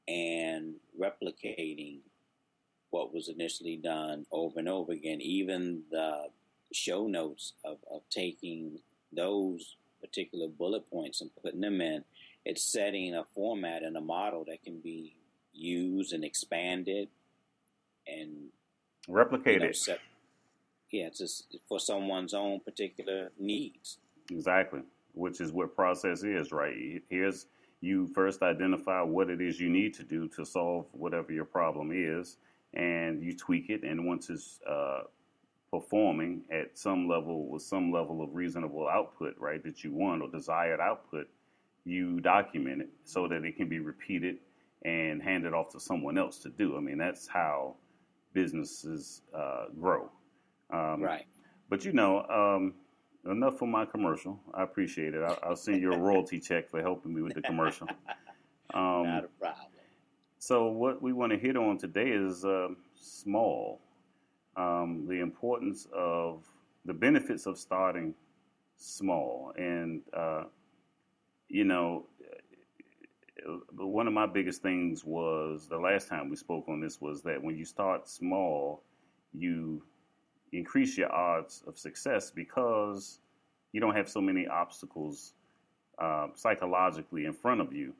and 0.08 0.74
replicating 1.00 1.98
what 2.90 3.12
was 3.12 3.28
initially 3.28 3.76
done 3.76 4.26
over 4.30 4.58
and 4.58 4.68
over 4.68 4.92
again. 4.92 5.20
Even 5.20 5.82
the 5.90 6.26
show 6.72 7.06
notes 7.06 7.52
of, 7.64 7.78
of 7.90 8.02
taking 8.10 8.78
those 9.12 9.76
particular 10.00 10.48
bullet 10.48 10.88
points 10.90 11.20
and 11.20 11.30
putting 11.42 11.60
them 11.60 11.80
in, 11.80 12.04
it's 12.44 12.62
setting 12.62 13.14
a 13.14 13.24
format 13.34 13.82
and 13.82 13.96
a 13.96 14.00
model 14.00 14.44
that 14.46 14.62
can 14.62 14.78
be 14.78 15.16
used 15.52 16.12
and 16.12 16.24
expanded 16.24 17.08
and 18.06 18.48
replicated. 19.08 19.60
You 19.60 19.66
know, 19.66 19.72
set, 19.72 19.98
yeah, 20.90 21.08
just 21.08 21.56
for 21.68 21.80
someone's 21.80 22.34
own 22.34 22.60
particular 22.60 23.30
needs. 23.38 23.98
Exactly, 24.30 24.80
which 25.14 25.40
is 25.40 25.52
what 25.52 25.74
process 25.74 26.22
is, 26.22 26.52
right? 26.52 27.02
Here's 27.08 27.46
you 27.86 28.08
first 28.08 28.42
identify 28.42 29.00
what 29.02 29.30
it 29.30 29.40
is 29.40 29.60
you 29.60 29.70
need 29.70 29.94
to 29.94 30.02
do 30.02 30.28
to 30.28 30.44
solve 30.44 30.86
whatever 30.92 31.32
your 31.32 31.44
problem 31.44 31.92
is, 31.94 32.36
and 32.74 33.22
you 33.22 33.34
tweak 33.36 33.70
it. 33.70 33.84
And 33.84 34.06
once 34.06 34.28
it's 34.28 34.60
uh, 34.68 35.02
performing 35.70 36.42
at 36.50 36.76
some 36.76 37.08
level 37.08 37.48
with 37.48 37.62
some 37.62 37.92
level 37.92 38.22
of 38.22 38.34
reasonable 38.34 38.88
output, 38.88 39.36
right, 39.38 39.62
that 39.62 39.84
you 39.84 39.92
want 39.92 40.22
or 40.22 40.28
desired 40.28 40.80
output, 40.80 41.28
you 41.84 42.20
document 42.20 42.82
it 42.82 42.88
so 43.04 43.28
that 43.28 43.44
it 43.44 43.56
can 43.56 43.68
be 43.68 43.78
repeated 43.78 44.38
and 44.84 45.22
handed 45.22 45.54
off 45.54 45.70
to 45.72 45.80
someone 45.80 46.18
else 46.18 46.38
to 46.40 46.50
do. 46.50 46.76
I 46.76 46.80
mean, 46.80 46.98
that's 46.98 47.28
how 47.28 47.76
businesses 48.32 49.22
uh, 49.34 49.66
grow. 49.80 50.10
Um, 50.70 51.00
right. 51.02 51.26
But 51.68 51.84
you 51.84 51.92
know, 51.92 52.22
um, 52.24 52.74
enough 53.30 53.58
for 53.58 53.66
my 53.66 53.84
commercial. 53.84 54.40
I 54.54 54.62
appreciate 54.62 55.14
it. 55.14 55.22
I'll, 55.22 55.38
I'll, 55.42 55.56
send 55.56 55.80
you 55.80 55.92
a 55.92 55.98
royalty 55.98 56.40
check 56.40 56.68
for 56.68 56.80
helping 56.80 57.14
me 57.14 57.22
with 57.22 57.34
the 57.34 57.42
commercial. 57.42 57.88
Um, 58.74 59.02
Not 59.04 59.24
a 59.24 59.28
problem. 59.28 59.66
So 60.38 60.66
what 60.66 61.02
we 61.02 61.12
want 61.12 61.32
to 61.32 61.38
hit 61.38 61.56
on 61.56 61.78
today 61.78 62.08
is 62.10 62.44
uh, 62.44 62.68
small 62.94 63.80
um, 64.56 65.06
the 65.08 65.20
importance 65.20 65.86
of 65.94 66.44
the 66.84 66.94
benefits 66.94 67.46
of 67.46 67.58
starting 67.58 68.14
small. 68.76 69.52
And, 69.56 70.02
uh, 70.12 70.44
you 71.48 71.64
know, 71.64 72.06
one 73.76 74.06
of 74.06 74.12
my 74.12 74.26
biggest 74.26 74.62
things 74.62 75.04
was 75.04 75.68
the 75.68 75.78
last 75.78 76.08
time 76.08 76.30
we 76.30 76.36
spoke 76.36 76.64
on 76.68 76.80
this 76.80 77.00
was 77.00 77.22
that 77.22 77.42
when 77.42 77.56
you 77.56 77.64
start 77.64 78.08
small, 78.08 78.82
you 79.32 79.82
increase 80.58 80.96
your 80.96 81.12
odds 81.12 81.62
of 81.66 81.78
success 81.78 82.30
because 82.30 83.18
you 83.72 83.80
don't 83.80 83.94
have 83.94 84.08
so 84.08 84.20
many 84.20 84.46
obstacles 84.46 85.32
uh, 85.98 86.28
psychologically 86.34 87.24
in 87.24 87.32
front 87.32 87.60
of 87.60 87.72
you. 87.72 87.92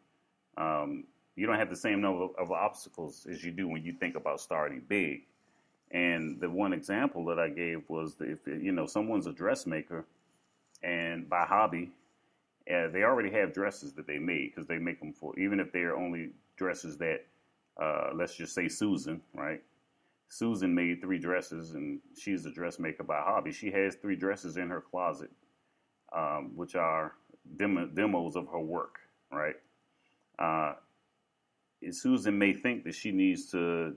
Um, 0.57 1.05
you 1.35 1.47
don't 1.47 1.59
have 1.59 1.71
the 1.71 1.77
same 1.77 2.01
number 2.01 2.29
of 2.39 2.51
obstacles 2.51 3.27
as 3.31 3.45
you 3.45 3.53
do 3.53 3.69
when 3.69 3.83
you 3.83 3.93
think 3.93 4.17
about 4.17 4.41
starting 4.41 4.83
big. 4.89 5.23
And 5.91 6.41
the 6.41 6.49
one 6.49 6.73
example 6.73 7.25
that 7.27 7.39
I 7.39 7.49
gave 7.49 7.83
was 7.89 8.15
that 8.17 8.31
if 8.31 8.39
you 8.47 8.73
know 8.73 8.87
someone's 8.87 9.27
a 9.27 9.33
dressmaker, 9.33 10.05
and 10.83 11.29
by 11.29 11.45
hobby, 11.45 11.91
uh, 12.71 12.89
they 12.89 13.03
already 13.05 13.31
have 13.31 13.53
dresses 13.53 13.93
that 13.95 14.07
they 14.07 14.19
made 14.19 14.53
because 14.55 14.67
they 14.67 14.79
make 14.79 14.99
them 14.99 15.13
for 15.13 15.39
even 15.39 15.61
if 15.61 15.71
they're 15.73 15.97
only 15.97 16.31
dresses 16.57 16.97
that 16.99 17.25
uh, 17.81 18.11
let's 18.15 18.35
just 18.35 18.55
say 18.55 18.69
Susan, 18.69 19.21
right? 19.35 19.63
Susan 20.29 20.75
made 20.75 21.01
three 21.01 21.19
dresses, 21.19 21.75
and 21.75 22.01
she's 22.19 22.45
a 22.47 22.51
dressmaker 22.51 23.05
by 23.05 23.21
hobby. 23.21 23.53
She 23.53 23.71
has 23.71 23.95
three 23.95 24.17
dresses 24.17 24.57
in 24.57 24.69
her 24.71 24.81
closet, 24.81 25.31
um, 26.13 26.53
which 26.55 26.75
are 26.75 27.13
demo, 27.57 27.87
demos 27.87 28.37
of 28.37 28.49
her 28.49 28.61
work, 28.61 28.99
right? 29.31 29.57
Uh, 30.39 30.75
Susan 31.91 32.39
may 32.39 32.53
think 32.53 32.85
that 32.85 32.95
she 32.95 33.13
needs 33.13 33.51
to 33.53 33.95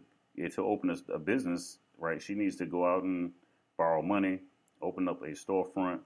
to 0.54 0.66
open 0.66 0.90
a, 0.90 1.14
a, 1.14 1.20
business, 1.20 1.80
right, 1.98 2.22
she 2.22 2.34
needs 2.34 2.56
to 2.56 2.66
go 2.66 2.86
out 2.86 3.04
and 3.04 3.32
borrow 3.78 4.02
money, 4.02 4.40
open 4.82 5.10
up 5.10 5.22
a 5.22 5.32
storefront, 5.32 6.00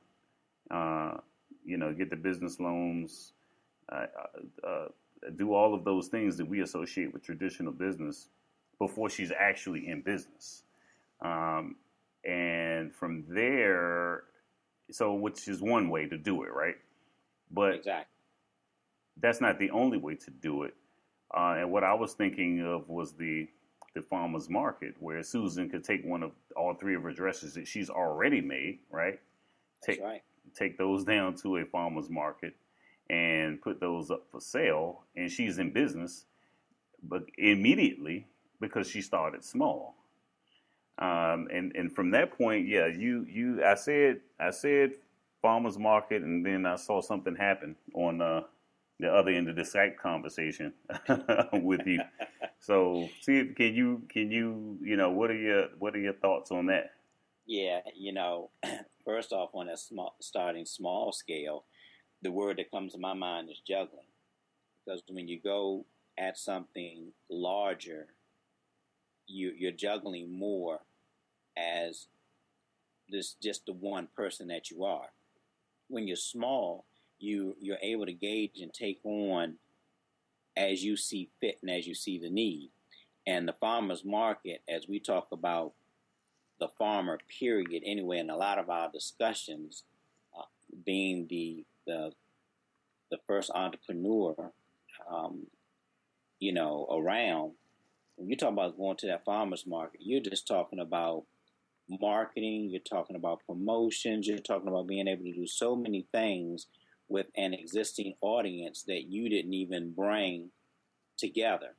uh, 0.72 1.18
you 1.63 1.77
know, 1.77 1.94
get 1.94 2.10
the 2.10 2.15
business 2.15 2.60
loans, 2.60 3.34
uh, 3.92 4.06
uh, 4.63 4.68
uh, 4.68 4.88
do 5.36 5.53
all 5.53 5.75
of 5.75 5.84
those 5.84 6.08
things 6.08 6.36
that 6.38 6.48
we 6.48 6.62
associate 6.62 7.13
with 7.13 7.24
traditional 7.24 7.72
business 7.72 8.30
before 8.80 9.10
she's 9.10 9.32
actually 9.38 9.88
in 9.88 10.01
business. 10.01 10.63
Um, 11.22 11.75
and 12.25 12.94
from 12.94 13.25
there, 13.27 14.24
so 14.92 15.13
which 15.13 15.48
is 15.48 15.62
one 15.62 15.89
way 15.89 16.08
to 16.08 16.18
do 16.18 16.44
it, 16.44 16.53
right? 16.53 16.75
But 17.51 17.75
exactly. 17.75 18.06
that's 19.22 19.42
not 19.42 19.60
the 19.60 19.72
only 19.72 19.98
way 19.98 20.15
to 20.15 20.32
do 20.32 20.63
it. 20.63 20.74
Uh, 21.36 21.56
and 21.58 21.72
what 21.72 21.84
I 21.84 21.94
was 21.94 22.13
thinking 22.13 22.62
of 22.65 22.89
was 22.89 23.13
the 23.13 23.48
the 23.94 24.01
farmer's 24.01 24.50
market 24.50 24.96
where 25.00 25.22
Susan 25.22 25.70
could 25.70 25.84
take 25.84 26.03
one 26.03 26.24
of 26.24 26.32
all 26.56 26.74
three 26.74 26.96
of 26.96 27.03
her 27.03 27.12
dresses 27.12 27.53
that 27.53 27.68
she's 27.68 27.89
already 27.89 28.42
made, 28.42 28.80
right? 28.89 29.20
Take, 29.84 30.01
right. 30.01 30.24
Take 30.56 30.77
those 30.77 31.03
down 31.03 31.36
to 31.38 31.58
a 31.58 31.65
farmer's 31.65 32.10
market 32.10 32.56
and 33.10 33.62
put 33.62 33.80
those 33.80 34.10
up 34.10 34.25
for 34.32 34.42
sale. 34.42 35.03
And 35.15 35.32
she's 35.32 35.60
in 35.60 35.72
business, 35.72 36.25
but 37.03 37.25
immediately 37.38 38.25
because 38.63 38.88
she 38.88 39.01
started 39.01 39.43
small. 39.43 39.96
Um, 41.00 41.48
and, 41.51 41.75
and 41.75 41.93
from 41.93 42.12
that 42.12 42.38
point, 42.38 42.67
yeah, 42.67 42.88
you, 42.88 43.25
you, 43.29 43.63
I 43.63 43.75
said, 43.75 44.22
I 44.39 44.51
said 44.51 44.91
farmer's 45.41 45.77
market 45.77 46.22
and 46.22 46.46
then 46.46 46.65
I 46.65 46.75
saw 46.75 47.01
something 47.01 47.36
happen 47.36 47.75
on, 47.93 48.22
uh, 48.22 48.41
the 49.00 49.13
other 49.13 49.32
end 49.32 49.50
of 49.50 49.55
the 49.55 49.63
Skype 49.63 49.98
conversation 49.98 50.74
with 51.53 51.86
you. 51.86 52.00
So, 52.60 53.10
see, 53.20 53.51
can 53.58 53.75
you 53.75 54.03
can 54.08 54.32
you 54.32 54.77
you 54.82 54.96
know 54.96 55.12
what 55.12 55.29
are 55.29 55.38
your 55.38 55.67
what 55.79 55.93
are 55.98 56.00
your 56.00 56.13
thoughts 56.13 56.50
on 56.50 56.67
that? 56.67 56.91
Yeah, 57.46 57.82
you 57.93 58.13
know, 58.13 58.51
first 59.05 59.34
off, 59.34 59.50
on 59.53 59.67
a 59.67 59.75
small 59.75 60.15
starting 60.22 60.65
small 60.65 61.12
scale, 61.12 61.65
the 62.22 62.32
word 62.32 62.60
that 62.60 62.72
comes 62.72 62.93
to 62.93 63.00
my 63.00 63.13
mind 63.13 63.50
is 63.50 63.60
juggling, 63.67 64.08
because 64.86 65.03
when 65.10 65.27
you 65.27 65.41
go 65.41 65.84
at 66.17 66.38
something 66.38 67.12
larger, 67.29 68.08
you 69.27 69.53
you're 69.58 69.72
juggling 69.72 70.38
more 70.38 70.80
as 71.58 72.08
this 73.10 73.36
just 73.42 73.65
the 73.65 73.74
one 73.74 74.08
person 74.15 74.48
that 74.48 74.72
you 74.72 74.84
are. 74.84 75.10
When 75.88 76.08
you're 76.08 76.15
small, 76.15 76.86
you 77.20 77.56
you're 77.60 77.77
able 77.82 78.06
to 78.06 78.13
gauge 78.13 78.60
and 78.62 78.74
take 78.74 79.00
on 79.03 79.56
as 80.56 80.84
you 80.84 80.96
see 80.96 81.30
fit 81.39 81.60
and 81.62 81.72
as 81.72 81.88
you 81.88 81.96
see 81.96 82.20
the 82.20 82.30
need. 82.30 82.70
And 83.25 83.48
the 83.48 83.53
farmer's 83.53 84.03
market, 84.03 84.62
as 84.68 84.88
we 84.88 85.00
talk 85.00 85.27
about 85.32 85.74
the 86.60 86.68
farmer 86.77 87.20
period 87.39 87.84
anyway, 87.86 88.20
in 88.20 88.30
a 88.30 88.36
lot 88.36 88.60
of 88.60 88.70
our 88.70 88.92
discussions, 88.92 89.84
uh, 90.38 90.44
being 90.86 91.27
the, 91.30 91.65
the 91.88 92.12
the 93.12 93.20
first 93.27 93.51
entrepreneur, 93.53 94.51
um, 95.10 95.46
you 96.39 96.51
know, 96.51 96.88
around. 96.92 97.51
When 98.24 98.30
you 98.30 98.38
talk 98.38 98.53
about 98.53 98.77
going 98.77 98.96
to 99.00 99.08
that 99.08 99.25
farmer's 99.25 99.68
market, 99.68 100.00
you're 100.01 100.22
just 100.22 100.48
talking 100.48 100.80
about 100.80 101.25
marketing. 101.89 102.70
You're 102.70 102.80
talking 102.80 103.18
about 103.18 103.42
promotions. 103.46 104.25
You're 104.25 104.38
talking 104.38 104.70
about 104.70 104.88
being 104.88 105.10
able 105.10 105.25
to 105.25 105.34
do 105.34 105.46
so 105.46 105.75
many 105.75 106.08
things 106.13 106.68
with 107.10 107.25
an 107.36 107.53
existing 107.53 108.13
audience 108.22 108.84
that 108.84 109.10
you 109.10 109.27
didn't 109.27 109.53
even 109.53 109.92
bring 109.92 110.51
together. 111.18 111.75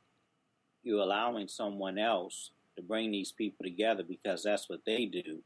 You're 0.82 1.00
allowing 1.00 1.48
someone 1.48 1.96
else 1.96 2.50
to 2.76 2.82
bring 2.82 3.10
these 3.10 3.32
people 3.32 3.64
together 3.64 4.02
because 4.06 4.42
that's 4.42 4.68
what 4.68 4.84
they 4.84 5.06
do. 5.06 5.38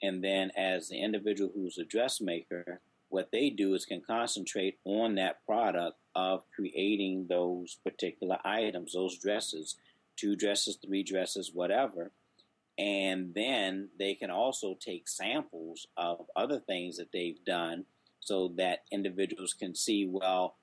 And 0.00 0.22
then, 0.22 0.52
as 0.56 0.90
the 0.90 1.02
individual 1.02 1.50
who's 1.52 1.76
a 1.76 1.84
dressmaker, 1.84 2.80
what 3.08 3.32
they 3.32 3.50
do 3.50 3.74
is 3.74 3.84
can 3.84 4.00
concentrate 4.00 4.78
on 4.84 5.16
that 5.16 5.44
product 5.44 5.96
of 6.14 6.44
creating 6.54 7.26
those 7.28 7.78
particular 7.82 8.38
items, 8.44 8.92
those 8.92 9.18
dresses, 9.18 9.74
two 10.16 10.36
dresses, 10.36 10.78
three 10.84 11.02
dresses, 11.02 11.50
whatever. 11.52 12.12
And 12.78 13.32
then 13.34 13.88
they 13.98 14.14
can 14.14 14.30
also 14.30 14.76
take 14.78 15.08
samples 15.08 15.86
of 15.96 16.26
other 16.36 16.60
things 16.60 16.98
that 16.98 17.12
they've 17.12 17.42
done 17.44 17.86
so 18.20 18.52
that 18.56 18.80
individuals 18.92 19.54
can 19.54 19.74
see, 19.74 20.06
well, 20.06 20.56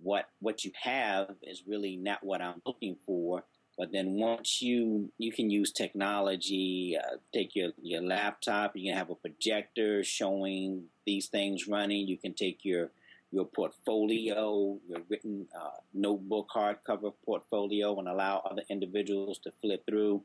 what 0.00 0.26
what 0.40 0.64
you 0.64 0.72
have 0.82 1.30
is 1.42 1.64
really 1.66 1.96
not 1.96 2.22
what 2.22 2.40
I'm 2.40 2.62
looking 2.64 2.96
for. 3.06 3.44
But 3.76 3.92
then 3.92 4.14
once 4.14 4.60
you 4.60 5.12
you 5.18 5.32
can 5.32 5.50
use 5.50 5.72
technology, 5.72 6.96
uh, 6.98 7.16
take 7.32 7.54
your 7.54 7.70
your 7.80 8.02
laptop, 8.02 8.72
you 8.74 8.90
can 8.90 8.98
have 8.98 9.10
a 9.10 9.14
projector 9.14 10.04
showing 10.04 10.84
these 11.06 11.28
things 11.28 11.68
running. 11.68 12.06
You 12.06 12.18
can 12.18 12.34
take 12.34 12.64
your 12.64 12.90
your 13.30 13.44
portfolio, 13.44 14.78
your 14.88 15.02
written 15.08 15.46
uh, 15.54 15.80
notebook 15.92 16.48
hardcover 16.54 17.12
portfolio, 17.24 17.98
and 17.98 18.08
allow 18.08 18.42
other 18.50 18.62
individuals 18.70 19.38
to 19.38 19.52
flip 19.60 19.84
through 19.86 20.22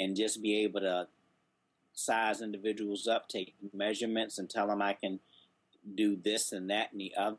and 0.00 0.16
just 0.16 0.42
be 0.42 0.62
able 0.62 0.80
to 0.80 1.06
size 1.94 2.40
individuals 2.40 3.06
up, 3.06 3.28
take 3.28 3.54
measurements, 3.72 4.38
and 4.38 4.48
tell 4.48 4.66
them 4.66 4.80
I 4.80 4.94
can 4.94 5.20
do 5.94 6.16
this 6.16 6.52
and 6.52 6.70
that 6.70 6.92
and 6.92 7.00
the 7.00 7.12
other 7.16 7.36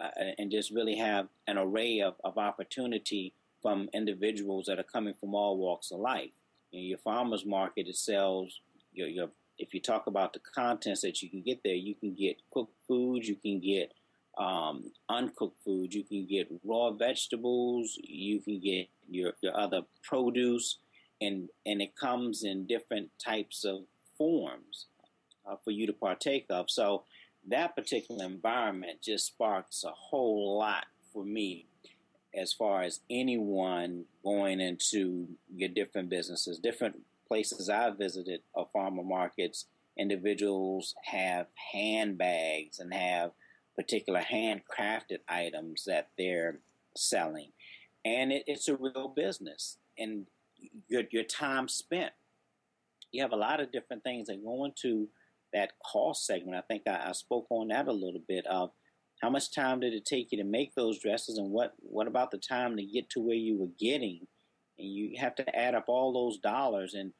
uh, 0.00 0.08
and 0.38 0.50
just 0.50 0.70
really 0.70 0.96
have 0.96 1.28
an 1.46 1.58
array 1.58 2.00
of, 2.00 2.14
of 2.24 2.38
opportunity 2.38 3.34
from 3.60 3.88
individuals 3.92 4.66
that 4.66 4.78
are 4.78 4.84
coming 4.84 5.14
from 5.14 5.34
all 5.34 5.56
walks 5.56 5.90
of 5.90 5.98
life. 5.98 6.30
You 6.70 6.80
know, 6.80 6.86
your 6.86 6.98
farmers 6.98 7.44
market 7.44 7.88
it 7.88 7.96
sells 7.96 8.60
your, 8.92 9.08
your 9.08 9.30
if 9.58 9.74
you 9.74 9.80
talk 9.80 10.06
about 10.06 10.32
the 10.32 10.38
contents 10.38 11.02
that 11.02 11.22
you 11.22 11.28
can 11.28 11.42
get 11.42 11.62
there, 11.64 11.74
you 11.74 11.94
can 11.94 12.14
get 12.14 12.36
cooked 12.52 12.74
foods, 12.86 13.28
you 13.28 13.36
can 13.36 13.60
get 13.60 13.92
um, 14.38 14.92
uncooked 15.08 15.62
foods, 15.64 15.94
you 15.94 16.04
can 16.04 16.26
get 16.26 16.48
raw 16.64 16.92
vegetables, 16.92 17.98
you 18.02 18.40
can 18.40 18.60
get 18.60 18.88
your, 19.10 19.32
your 19.40 19.56
other 19.56 19.82
produce, 20.02 20.78
and 21.20 21.48
and 21.66 21.82
it 21.82 21.96
comes 21.96 22.44
in 22.44 22.66
different 22.66 23.10
types 23.18 23.64
of 23.64 23.80
forms 24.16 24.86
uh, 25.46 25.56
for 25.64 25.72
you 25.72 25.86
to 25.86 25.92
partake 25.92 26.46
of. 26.50 26.70
So 26.70 27.04
that 27.48 27.74
particular 27.74 28.24
environment 28.24 29.02
just 29.02 29.26
sparks 29.26 29.84
a 29.84 29.90
whole 29.90 30.58
lot 30.58 30.86
for 31.12 31.24
me 31.24 31.66
as 32.34 32.52
far 32.52 32.82
as 32.82 33.00
anyone 33.10 34.04
going 34.22 34.60
into 34.60 35.26
your 35.54 35.68
different 35.68 36.08
businesses, 36.10 36.58
different 36.58 37.00
places 37.28 37.68
I 37.68 37.90
visited 37.90 38.40
of 38.54 38.72
farmer 38.72 39.04
markets, 39.04 39.66
individuals 39.98 40.94
have 41.04 41.46
handbags 41.72 42.78
and 42.78 42.92
have 42.94 43.32
particular 43.76 44.20
handcrafted 44.20 45.18
items 45.28 45.84
that 45.86 46.08
they're 46.16 46.60
selling. 46.96 47.50
And 48.04 48.32
it, 48.32 48.44
it's 48.46 48.68
a 48.68 48.76
real 48.76 49.12
business. 49.14 49.78
And 49.98 50.26
your, 50.88 51.02
your 51.10 51.24
time 51.24 51.68
spent, 51.68 52.12
you 53.12 53.22
have 53.22 53.32
a 53.32 53.36
lot 53.36 53.60
of 53.60 53.72
different 53.72 54.02
things 54.02 54.28
that 54.28 54.44
go 54.44 54.64
into 54.64 55.08
that 55.52 55.72
cost 55.84 56.26
segment. 56.26 56.56
I 56.56 56.62
think 56.62 56.82
I, 56.86 57.08
I 57.08 57.12
spoke 57.12 57.46
on 57.50 57.68
that 57.68 57.88
a 57.88 57.92
little 57.92 58.22
bit 58.26 58.46
of 58.46 58.70
how 59.22 59.30
much 59.30 59.52
time 59.52 59.80
did 59.80 59.94
it 59.94 60.04
take 60.04 60.30
you 60.30 60.38
to 60.38 60.44
make 60.44 60.74
those 60.74 61.00
dresses 61.00 61.38
and 61.38 61.50
what, 61.50 61.74
what 61.78 62.06
about 62.06 62.30
the 62.30 62.38
time 62.38 62.76
to 62.76 62.84
get 62.84 63.10
to 63.10 63.20
where 63.20 63.36
you 63.36 63.56
were 63.58 63.70
getting? 63.78 64.26
And 64.78 64.88
you 64.88 65.18
have 65.18 65.34
to 65.36 65.58
add 65.58 65.74
up 65.74 65.86
all 65.88 66.12
those 66.12 66.38
dollars 66.38 66.94
and 66.94 67.12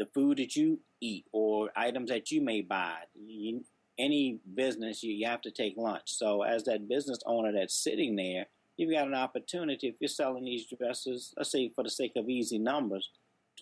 the 0.00 0.08
food 0.12 0.38
that 0.38 0.56
you 0.56 0.80
eat 1.00 1.26
or 1.32 1.70
items 1.76 2.10
that 2.10 2.30
you 2.30 2.40
may 2.40 2.62
buy. 2.62 2.94
You, 3.14 3.64
any 3.98 4.40
business, 4.54 5.02
you, 5.02 5.12
you 5.12 5.26
have 5.26 5.42
to 5.42 5.50
take 5.50 5.76
lunch. 5.76 6.04
So, 6.06 6.42
as 6.42 6.64
that 6.64 6.88
business 6.88 7.18
owner 7.26 7.52
that's 7.52 7.74
sitting 7.74 8.16
there, 8.16 8.46
you've 8.76 8.92
got 8.92 9.06
an 9.06 9.14
opportunity. 9.14 9.88
If 9.88 9.96
you're 10.00 10.08
selling 10.08 10.44
these 10.44 10.66
dresses, 10.66 11.34
let's 11.36 11.52
say 11.52 11.70
for 11.74 11.84
the 11.84 11.90
sake 11.90 12.12
of 12.16 12.28
easy 12.28 12.58
numbers, 12.58 13.10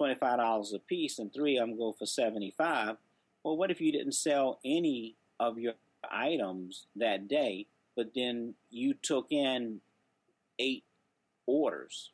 $25 0.00 0.74
a 0.74 0.78
piece, 0.78 1.18
and 1.18 1.32
three 1.34 1.58
of 1.58 1.68
them 1.68 1.76
go 1.76 1.92
for 1.98 2.06
75 2.06 2.96
well, 3.44 3.56
what 3.56 3.70
if 3.70 3.80
you 3.80 3.92
didn't 3.92 4.12
sell 4.12 4.58
any 4.64 5.16
of 5.40 5.58
your 5.58 5.74
items 6.10 6.86
that 6.96 7.28
day, 7.28 7.66
but 7.96 8.10
then 8.14 8.54
you 8.70 8.94
took 8.94 9.28
in 9.30 9.80
eight 10.58 10.84
orders 11.46 12.10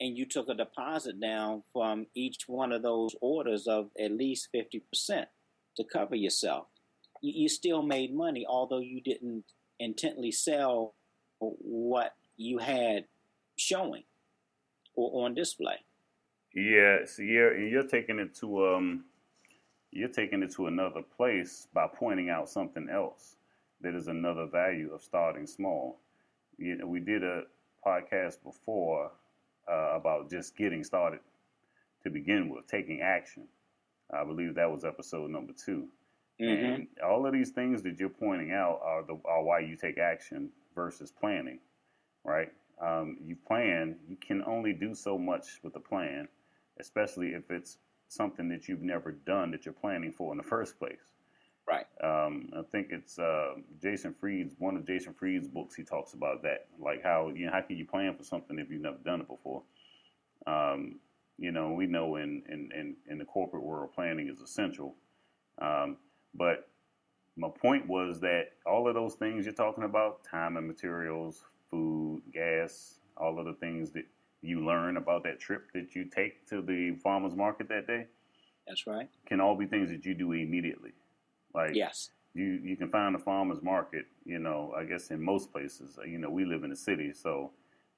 and 0.00 0.16
you 0.16 0.26
took 0.26 0.48
a 0.48 0.54
deposit 0.54 1.20
down 1.20 1.62
from 1.72 2.06
each 2.14 2.44
one 2.46 2.72
of 2.72 2.82
those 2.82 3.14
orders 3.20 3.66
of 3.66 3.90
at 3.98 4.12
least 4.12 4.48
50% 4.54 5.26
to 5.76 5.84
cover 5.84 6.14
yourself? 6.14 6.66
You 7.20 7.48
still 7.48 7.82
made 7.82 8.14
money, 8.14 8.46
although 8.48 8.80
you 8.80 9.00
didn't 9.00 9.44
intently 9.80 10.30
sell 10.30 10.94
what 11.40 12.14
you 12.36 12.58
had 12.58 13.04
showing 13.56 14.04
or 14.94 15.24
on 15.24 15.34
display. 15.34 15.76
Yeah, 16.54 17.04
so 17.04 17.22
you're 17.22 17.58
you're 17.58 17.86
taking 17.86 18.18
it 18.18 18.34
to 18.36 18.66
um 18.66 19.04
you're 19.90 20.08
taking 20.08 20.42
it 20.42 20.52
to 20.54 20.66
another 20.66 21.02
place 21.02 21.66
by 21.72 21.86
pointing 21.92 22.30
out 22.30 22.48
something 22.48 22.88
else 22.88 23.36
that 23.80 23.94
is 23.94 24.08
another 24.08 24.46
value 24.46 24.92
of 24.92 25.02
starting 25.02 25.46
small. 25.46 25.98
You 26.56 26.76
know, 26.76 26.86
we 26.86 27.00
did 27.00 27.22
a 27.22 27.42
podcast 27.86 28.42
before 28.42 29.10
uh, 29.70 29.96
about 29.96 30.30
just 30.30 30.56
getting 30.56 30.84
started 30.84 31.20
to 32.02 32.10
begin 32.10 32.48
with, 32.48 32.66
taking 32.66 33.00
action. 33.00 33.44
I 34.12 34.24
believe 34.24 34.54
that 34.54 34.70
was 34.70 34.84
episode 34.84 35.30
number 35.30 35.52
2 35.52 35.86
mm-hmm. 36.40 36.64
And 36.64 36.86
all 37.04 37.26
of 37.26 37.32
these 37.32 37.50
things 37.50 37.82
that 37.82 38.00
you're 38.00 38.08
pointing 38.08 38.52
out 38.52 38.80
are 38.82 39.02
the 39.02 39.18
are 39.24 39.42
why 39.42 39.60
you 39.60 39.76
take 39.76 39.98
action 39.98 40.50
versus 40.74 41.10
planning, 41.10 41.58
right? 42.24 42.50
Um, 42.80 43.18
you 43.20 43.36
plan, 43.36 43.96
you 44.08 44.16
can 44.16 44.42
only 44.46 44.72
do 44.72 44.94
so 44.94 45.18
much 45.18 45.60
with 45.62 45.74
a 45.76 45.80
plan, 45.80 46.28
especially 46.78 47.28
if 47.28 47.50
it's 47.50 47.78
something 48.08 48.48
that 48.48 48.68
you've 48.68 48.82
never 48.82 49.12
done 49.12 49.50
that 49.50 49.66
you're 49.66 49.74
planning 49.74 50.12
for 50.12 50.32
in 50.32 50.38
the 50.38 50.44
first 50.44 50.78
place. 50.78 51.17
Right. 51.68 51.86
Um, 52.02 52.50
I 52.56 52.62
think 52.72 52.88
it's 52.90 53.18
uh, 53.18 53.54
Jason 53.82 54.14
Fried's 54.18 54.54
one 54.58 54.76
of 54.76 54.86
Jason 54.86 55.12
Fried's 55.12 55.46
books. 55.46 55.74
He 55.74 55.82
talks 55.82 56.14
about 56.14 56.42
that, 56.42 56.66
like 56.80 57.02
how 57.02 57.30
you 57.34 57.46
know 57.46 57.52
how 57.52 57.60
can 57.60 57.76
you 57.76 57.84
plan 57.84 58.14
for 58.16 58.24
something 58.24 58.58
if 58.58 58.70
you've 58.70 58.80
never 58.80 58.96
done 59.04 59.20
it 59.20 59.28
before. 59.28 59.62
Um, 60.46 60.98
you 61.38 61.52
know, 61.52 61.72
we 61.72 61.86
know 61.86 62.16
in, 62.16 62.42
in, 62.48 62.70
in, 62.74 62.96
in, 63.08 63.18
the 63.18 63.24
corporate 63.24 63.62
world, 63.62 63.92
planning 63.94 64.28
is 64.28 64.40
essential. 64.40 64.96
Um, 65.60 65.98
but 66.34 66.68
my 67.36 67.48
point 67.48 67.86
was 67.86 68.18
that 68.20 68.52
all 68.66 68.88
of 68.88 68.94
those 68.94 69.14
things 69.14 69.44
you're 69.44 69.54
talking 69.54 69.84
about, 69.84 70.24
time 70.24 70.56
and 70.56 70.66
materials, 70.66 71.44
food, 71.70 72.22
gas, 72.32 72.98
all 73.16 73.38
of 73.38 73.44
the 73.44 73.52
things 73.54 73.90
that 73.92 74.04
you 74.42 74.64
learn 74.64 74.96
about 74.96 75.22
that 75.24 75.38
trip 75.38 75.70
that 75.74 75.94
you 75.94 76.06
take 76.06 76.46
to 76.48 76.60
the 76.60 76.96
farmers 77.02 77.36
market 77.36 77.68
that 77.68 77.86
day. 77.86 78.06
That's 78.66 78.86
right. 78.86 79.08
Can 79.26 79.40
all 79.40 79.56
be 79.56 79.66
things 79.66 79.90
that 79.90 80.04
you 80.04 80.14
do 80.14 80.32
immediately. 80.32 80.92
Like 81.58 81.74
yes, 81.74 82.10
you 82.34 82.60
you 82.62 82.76
can 82.76 82.88
find 82.88 83.16
a 83.16 83.18
farmers 83.18 83.62
market. 83.62 84.06
You 84.24 84.38
know, 84.38 84.72
I 84.76 84.84
guess 84.84 85.10
in 85.10 85.20
most 85.20 85.52
places, 85.52 85.98
you 86.06 86.18
know, 86.18 86.30
we 86.30 86.44
live 86.44 86.62
in 86.62 86.70
a 86.70 86.76
city, 86.76 87.12
so 87.12 87.50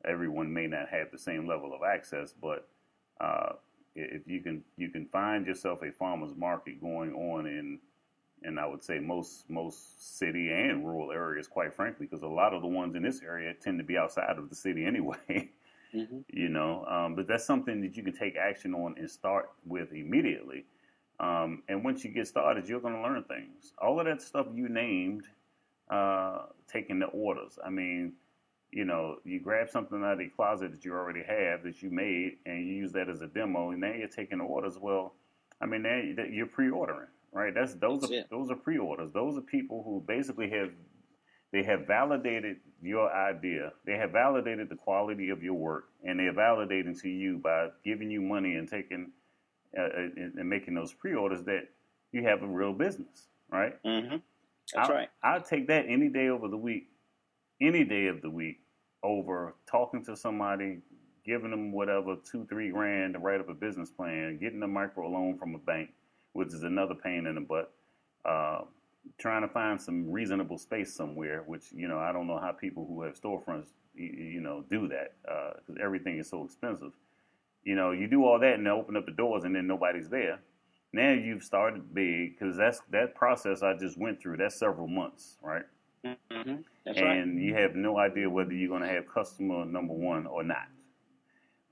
everyone 0.04 0.52
may 0.52 0.66
not 0.66 0.88
have 0.88 1.10
the 1.12 1.18
same 1.18 1.46
level 1.46 1.74
of 1.74 1.80
access. 1.82 2.32
But 2.32 2.66
uh, 3.20 3.52
if 3.94 4.22
you 4.26 4.40
can 4.40 4.62
you 4.78 4.88
can 4.88 5.06
find 5.06 5.46
yourself 5.46 5.82
a 5.82 5.92
farmers 5.92 6.34
market 6.36 6.80
going 6.80 7.12
on 7.12 7.46
in 7.46 7.78
and 8.42 8.58
I 8.58 8.66
would 8.66 8.82
say 8.82 8.98
most 8.98 9.48
most 9.50 10.18
city 10.18 10.50
and 10.50 10.86
rural 10.86 11.12
areas, 11.12 11.46
quite 11.46 11.74
frankly, 11.74 12.06
because 12.06 12.22
a 12.22 12.28
lot 12.28 12.54
of 12.54 12.62
the 12.62 12.68
ones 12.68 12.94
in 12.94 13.02
this 13.02 13.20
area 13.22 13.52
tend 13.52 13.78
to 13.78 13.84
be 13.84 13.98
outside 13.98 14.38
of 14.38 14.48
the 14.48 14.56
city 14.56 14.84
anyway. 14.92 15.50
Mm-hmm. 15.94 16.20
You 16.32 16.48
know, 16.48 16.86
um, 16.86 17.14
but 17.14 17.26
that's 17.26 17.44
something 17.44 17.80
that 17.82 17.96
you 17.96 18.02
can 18.02 18.16
take 18.16 18.36
action 18.36 18.74
on 18.74 18.94
and 18.96 19.10
start 19.10 19.50
with 19.66 19.92
immediately. 19.92 20.64
Um, 21.20 21.62
and 21.68 21.84
once 21.84 22.02
you 22.02 22.10
get 22.10 22.26
started, 22.26 22.66
you're 22.66 22.80
going 22.80 22.94
to 22.94 23.02
learn 23.02 23.22
things. 23.24 23.74
All 23.78 24.00
of 24.00 24.06
that 24.06 24.22
stuff 24.22 24.46
you 24.54 24.68
named, 24.70 25.24
uh, 25.90 26.46
taking 26.66 26.98
the 26.98 27.06
orders. 27.06 27.58
I 27.64 27.68
mean, 27.68 28.14
you 28.72 28.86
know, 28.86 29.16
you 29.24 29.38
grab 29.38 29.68
something 29.68 30.02
out 30.02 30.12
of 30.12 30.18
the 30.18 30.28
closet 30.28 30.72
that 30.72 30.84
you 30.84 30.92
already 30.94 31.22
have 31.22 31.62
that 31.64 31.82
you 31.82 31.90
made, 31.90 32.38
and 32.46 32.66
you 32.66 32.74
use 32.74 32.92
that 32.92 33.10
as 33.10 33.20
a 33.20 33.26
demo, 33.26 33.70
and 33.70 33.80
now 33.80 33.92
you're 33.92 34.08
taking 34.08 34.40
orders. 34.40 34.78
Well, 34.78 35.12
I 35.60 35.66
mean, 35.66 35.82
now 35.82 36.00
you're 36.30 36.46
pre-ordering, 36.46 37.08
right? 37.32 37.52
That's 37.54 37.74
those 37.74 38.00
That's 38.00 38.12
are 38.12 38.16
it. 38.16 38.30
those 38.30 38.50
are 38.50 38.56
pre-orders. 38.56 39.12
Those 39.12 39.36
are 39.36 39.42
people 39.42 39.82
who 39.82 40.02
basically 40.06 40.48
have 40.50 40.70
they 41.52 41.64
have 41.64 41.86
validated 41.86 42.58
your 42.80 43.12
idea. 43.12 43.72
They 43.84 43.98
have 43.98 44.12
validated 44.12 44.68
the 44.70 44.76
quality 44.76 45.30
of 45.30 45.42
your 45.42 45.54
work, 45.54 45.88
and 46.04 46.18
they 46.18 46.24
are 46.24 46.32
validating 46.32 46.98
to 47.02 47.08
you 47.10 47.38
by 47.38 47.68
giving 47.84 48.10
you 48.10 48.22
money 48.22 48.54
and 48.54 48.68
taking 48.68 49.10
uh, 49.78 49.82
uh 49.82 50.08
and 50.16 50.48
making 50.48 50.74
those 50.74 50.92
pre-orders 50.92 51.42
that 51.44 51.68
you 52.12 52.24
have 52.24 52.42
a 52.42 52.46
real 52.46 52.72
business, 52.72 53.28
right? 53.50 53.82
Mm-hmm. 53.84 54.16
That's 54.74 54.88
I'll, 54.88 54.94
right. 54.94 55.08
I'll 55.22 55.42
take 55.42 55.68
that 55.68 55.86
any 55.88 56.08
day 56.08 56.28
over 56.28 56.48
the 56.48 56.56
week, 56.56 56.88
any 57.60 57.84
day 57.84 58.06
of 58.06 58.22
the 58.22 58.30
week, 58.30 58.60
over 59.02 59.54
talking 59.70 60.04
to 60.04 60.16
somebody, 60.16 60.78
giving 61.24 61.50
them 61.50 61.72
whatever 61.72 62.16
two, 62.30 62.46
three 62.48 62.70
grand 62.70 63.14
to 63.14 63.20
write 63.20 63.40
up 63.40 63.48
a 63.48 63.54
business 63.54 63.90
plan, 63.90 64.38
getting 64.40 64.62
a 64.62 64.68
micro 64.68 65.08
loan 65.08 65.38
from 65.38 65.54
a 65.54 65.58
bank, 65.58 65.90
which 66.32 66.48
is 66.48 66.62
another 66.62 66.94
pain 66.94 67.26
in 67.26 67.34
the 67.34 67.40
butt 67.40 67.72
uh, 68.24 68.62
trying 69.18 69.42
to 69.42 69.48
find 69.48 69.80
some 69.80 70.10
reasonable 70.10 70.58
space 70.58 70.94
somewhere. 70.94 71.42
Which 71.46 71.72
you 71.72 71.88
know, 71.88 71.98
I 71.98 72.12
don't 72.12 72.26
know 72.26 72.38
how 72.38 72.52
people 72.52 72.86
who 72.86 73.02
have 73.02 73.20
storefronts, 73.20 73.68
you 73.94 74.40
know, 74.40 74.64
do 74.70 74.88
that 74.88 75.14
because 75.22 75.76
uh, 75.78 75.84
everything 75.84 76.18
is 76.18 76.28
so 76.28 76.44
expensive. 76.44 76.92
You 77.64 77.74
know, 77.74 77.90
you 77.90 78.08
do 78.08 78.24
all 78.24 78.38
that 78.38 78.54
and 78.54 78.66
they 78.66 78.70
open 78.70 78.96
up 78.96 79.06
the 79.06 79.12
doors 79.12 79.44
and 79.44 79.54
then 79.54 79.66
nobody's 79.66 80.08
there. 80.08 80.40
Now 80.92 81.12
you've 81.12 81.44
started 81.44 81.94
big 81.94 82.38
because 82.38 82.56
that's 82.56 82.80
that 82.90 83.14
process 83.14 83.62
I 83.62 83.74
just 83.74 83.98
went 83.98 84.20
through. 84.20 84.38
That's 84.38 84.58
several 84.58 84.88
months, 84.88 85.36
right? 85.42 85.64
Mm-hmm. 86.04 86.56
and 86.86 87.36
right. 87.36 87.42
you 87.42 87.54
have 87.54 87.74
no 87.74 87.98
idea 87.98 88.28
whether 88.28 88.54
you're 88.54 88.70
going 88.70 88.80
to 88.80 88.88
have 88.88 89.04
customer 89.12 89.66
number 89.66 89.92
one 89.92 90.26
or 90.26 90.42
not. 90.42 90.68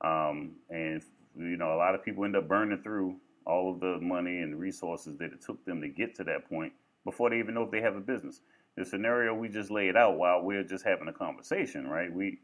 Um, 0.02 0.52
and 0.68 1.02
you 1.36 1.56
know, 1.56 1.72
a 1.72 1.78
lot 1.78 1.94
of 1.94 2.04
people 2.04 2.24
end 2.24 2.36
up 2.36 2.46
burning 2.46 2.82
through 2.82 3.16
all 3.46 3.72
of 3.72 3.80
the 3.80 3.98
money 4.00 4.40
and 4.40 4.60
resources 4.60 5.16
that 5.18 5.32
it 5.32 5.40
took 5.40 5.64
them 5.64 5.80
to 5.80 5.88
get 5.88 6.14
to 6.16 6.24
that 6.24 6.48
point 6.48 6.72
before 7.04 7.30
they 7.30 7.38
even 7.38 7.54
know 7.54 7.62
if 7.62 7.70
they 7.70 7.80
have 7.80 7.96
a 7.96 8.00
business. 8.00 8.42
The 8.76 8.84
scenario 8.84 9.34
we 9.34 9.48
just 9.48 9.70
laid 9.70 9.96
out 9.96 10.18
while 10.18 10.42
we're 10.42 10.62
just 10.62 10.84
having 10.84 11.08
a 11.08 11.12
conversation, 11.12 11.88
right? 11.88 12.12
We, 12.12 12.38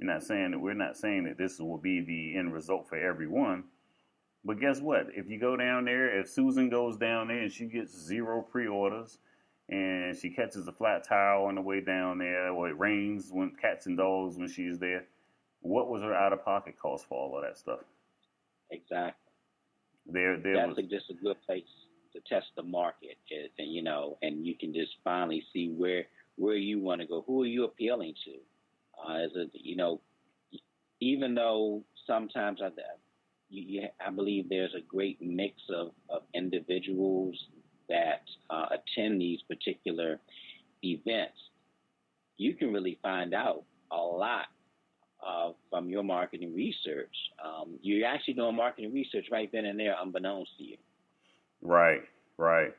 you're 0.00 0.10
not 0.10 0.22
saying 0.22 0.52
that 0.52 0.58
we're 0.58 0.72
not 0.72 0.96
saying 0.96 1.24
that 1.24 1.36
this 1.36 1.58
will 1.58 1.76
be 1.76 2.00
the 2.00 2.38
end 2.38 2.54
result 2.54 2.88
for 2.88 2.96
everyone. 2.96 3.64
But 4.42 4.58
guess 4.58 4.80
what? 4.80 5.08
If 5.14 5.28
you 5.28 5.38
go 5.38 5.56
down 5.56 5.84
there, 5.84 6.18
if 6.18 6.30
Susan 6.30 6.70
goes 6.70 6.96
down 6.96 7.28
there 7.28 7.42
and 7.42 7.52
she 7.52 7.66
gets 7.66 7.94
zero 7.94 8.40
pre-orders, 8.40 9.18
and 9.68 10.16
she 10.16 10.30
catches 10.30 10.66
a 10.66 10.72
flat 10.72 11.04
tire 11.06 11.36
on 11.36 11.54
the 11.54 11.60
way 11.60 11.80
down 11.80 12.16
there, 12.18 12.48
or 12.48 12.70
it 12.70 12.78
rains 12.78 13.28
when 13.30 13.52
cats 13.60 13.86
and 13.86 13.98
dogs 13.98 14.36
when 14.38 14.48
she's 14.48 14.78
there. 14.78 15.04
What 15.60 15.88
was 15.90 16.02
her 16.02 16.14
out 16.14 16.32
of 16.32 16.44
pocket 16.44 16.76
cost 16.80 17.06
for 17.06 17.18
all 17.18 17.36
of 17.36 17.44
that 17.44 17.58
stuff? 17.58 17.80
Exactly. 18.70 19.12
There, 20.06 20.38
there 20.38 20.56
That's 20.56 20.76
was 20.76 20.86
just 20.90 21.10
a 21.10 21.14
good 21.22 21.36
place 21.46 21.62
to 22.14 22.20
test 22.26 22.46
the 22.56 22.62
market, 22.62 23.18
and 23.58 23.70
you 23.70 23.82
know, 23.82 24.16
and 24.22 24.44
you 24.46 24.56
can 24.56 24.72
just 24.72 24.92
finally 25.04 25.44
see 25.52 25.68
where 25.68 26.06
where 26.36 26.56
you 26.56 26.80
want 26.80 27.02
to 27.02 27.06
go. 27.06 27.22
Who 27.26 27.42
are 27.42 27.46
you 27.46 27.64
appealing 27.64 28.14
to? 28.24 28.32
Uh, 29.06 29.14
as 29.14 29.30
a, 29.36 29.46
you 29.52 29.76
know, 29.76 30.00
even 31.00 31.34
though 31.34 31.82
sometimes 32.06 32.60
I, 32.62 32.68
you, 33.48 33.82
I 34.04 34.10
believe 34.10 34.48
there's 34.48 34.74
a 34.74 34.80
great 34.80 35.20
mix 35.20 35.54
of, 35.74 35.92
of 36.08 36.22
individuals 36.34 37.36
that 37.88 38.22
uh, 38.50 38.66
attend 38.70 39.20
these 39.20 39.40
particular 39.48 40.20
events, 40.82 41.38
you 42.36 42.54
can 42.54 42.72
really 42.72 42.98
find 43.02 43.34
out 43.34 43.64
a 43.90 43.96
lot 43.96 44.46
uh, 45.26 45.50
from 45.68 45.88
your 45.88 46.02
marketing 46.02 46.54
research. 46.54 47.14
Um, 47.44 47.78
you're 47.82 48.06
actually 48.06 48.34
doing 48.34 48.56
marketing 48.56 48.92
research 48.92 49.26
right 49.30 49.50
then 49.52 49.66
and 49.66 49.78
there, 49.78 49.94
unbeknownst 50.00 50.52
to 50.58 50.64
you. 50.64 50.76
Right, 51.60 52.02
right. 52.38 52.74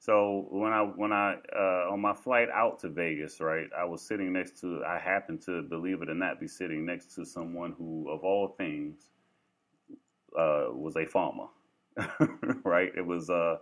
So 0.00 0.46
when 0.50 0.72
I 0.72 0.80
when 0.80 1.12
I 1.12 1.36
uh, 1.54 1.92
on 1.92 2.00
my 2.00 2.14
flight 2.14 2.48
out 2.48 2.80
to 2.80 2.88
Vegas, 2.88 3.38
right, 3.38 3.68
I 3.78 3.84
was 3.84 4.00
sitting 4.00 4.32
next 4.32 4.58
to. 4.62 4.82
I 4.82 4.98
happened 4.98 5.42
to, 5.42 5.60
believe 5.60 6.00
it 6.00 6.08
or 6.08 6.14
not, 6.14 6.40
be 6.40 6.48
sitting 6.48 6.86
next 6.86 7.14
to 7.16 7.26
someone 7.26 7.74
who, 7.76 8.08
of 8.10 8.24
all 8.24 8.48
things, 8.48 9.10
uh, 10.38 10.68
was 10.72 10.96
a 10.96 11.04
farmer. 11.04 11.48
right. 12.64 12.90
It 12.96 13.04
was 13.04 13.28
uh, 13.28 13.58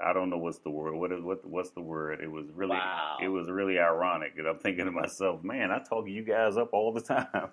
I 0.00 0.12
don't 0.12 0.28
know 0.28 0.38
what's 0.38 0.58
the 0.58 0.70
word. 0.70 0.94
What 0.94 1.12
is 1.12 1.22
what? 1.22 1.44
What's 1.44 1.70
the 1.70 1.80
word? 1.80 2.20
It 2.22 2.30
was 2.30 2.46
really, 2.54 2.76
wow. 2.76 3.16
it 3.22 3.28
was 3.28 3.50
really 3.50 3.78
ironic, 3.78 4.34
and 4.36 4.46
I'm 4.46 4.58
thinking 4.58 4.84
to 4.84 4.90
myself, 4.90 5.42
man, 5.42 5.70
I 5.70 5.78
talk 5.78 6.06
you 6.06 6.22
guys 6.22 6.56
up 6.56 6.70
all 6.72 6.92
the 6.92 7.00
time 7.02 7.50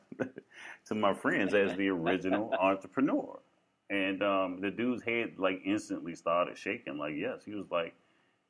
to 0.85 0.95
my 0.95 1.13
friends 1.13 1.53
as 1.53 1.75
the 1.77 1.89
original 1.89 2.53
entrepreneur, 2.59 3.39
and 3.93 4.23
um, 4.23 4.59
the 4.61 4.71
dude's 4.71 5.03
head 5.03 5.33
like 5.37 5.61
instantly 5.65 6.15
started 6.15 6.57
shaking. 6.57 6.97
Like, 6.97 7.13
yes, 7.15 7.41
he 7.45 7.53
was 7.53 7.69
like, 7.71 7.93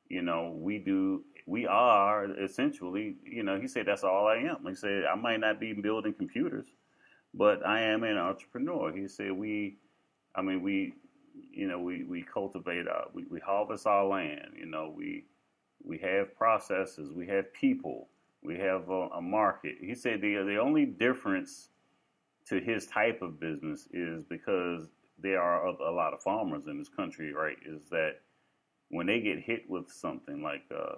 you 0.08 0.22
know, 0.22 0.54
we 0.56 0.78
do, 0.78 1.22
we 1.46 1.66
are 1.66 2.26
essentially, 2.40 3.16
you 3.24 3.42
know, 3.42 3.60
he 3.60 3.68
said 3.68 3.86
that's 3.86 4.04
all 4.04 4.26
I 4.26 4.36
am. 4.36 4.64
He 4.66 4.74
said 4.74 5.04
I 5.04 5.14
might 5.14 5.40
not 5.40 5.60
be 5.60 5.72
building 5.72 6.14
computers, 6.14 6.66
but 7.34 7.64
I 7.66 7.82
am 7.82 8.04
an 8.04 8.16
entrepreneur. 8.16 8.92
He 8.92 9.06
said 9.06 9.32
we, 9.32 9.76
I 10.34 10.42
mean, 10.42 10.62
we 10.62 10.94
you 11.52 11.68
know, 11.68 11.78
we, 11.78 12.04
we 12.04 12.22
cultivate, 12.22 12.88
our, 12.88 13.06
we, 13.12 13.24
we 13.30 13.40
harvest 13.40 13.86
our 13.86 14.04
land, 14.04 14.52
you 14.56 14.66
know, 14.66 14.92
we, 14.96 15.24
we 15.84 15.98
have 15.98 16.36
processes, 16.36 17.12
we 17.12 17.26
have 17.26 17.52
people, 17.52 18.08
we 18.42 18.56
have 18.56 18.88
a, 18.88 19.08
a 19.08 19.22
market. 19.22 19.76
He 19.80 19.94
said 19.94 20.20
the, 20.20 20.42
the 20.44 20.58
only 20.58 20.84
difference 20.84 21.68
to 22.48 22.60
his 22.60 22.86
type 22.86 23.22
of 23.22 23.40
business 23.40 23.88
is 23.92 24.22
because 24.24 24.88
there 25.18 25.42
are 25.42 25.66
a, 25.68 25.72
a 25.72 25.92
lot 25.92 26.14
of 26.14 26.22
farmers 26.22 26.66
in 26.66 26.78
this 26.78 26.88
country, 26.88 27.32
right? 27.32 27.56
Is 27.66 27.88
that 27.90 28.16
when 28.90 29.06
they 29.06 29.20
get 29.20 29.38
hit 29.40 29.68
with 29.68 29.90
something 29.90 30.42
like 30.42 30.64
uh, 30.74 30.96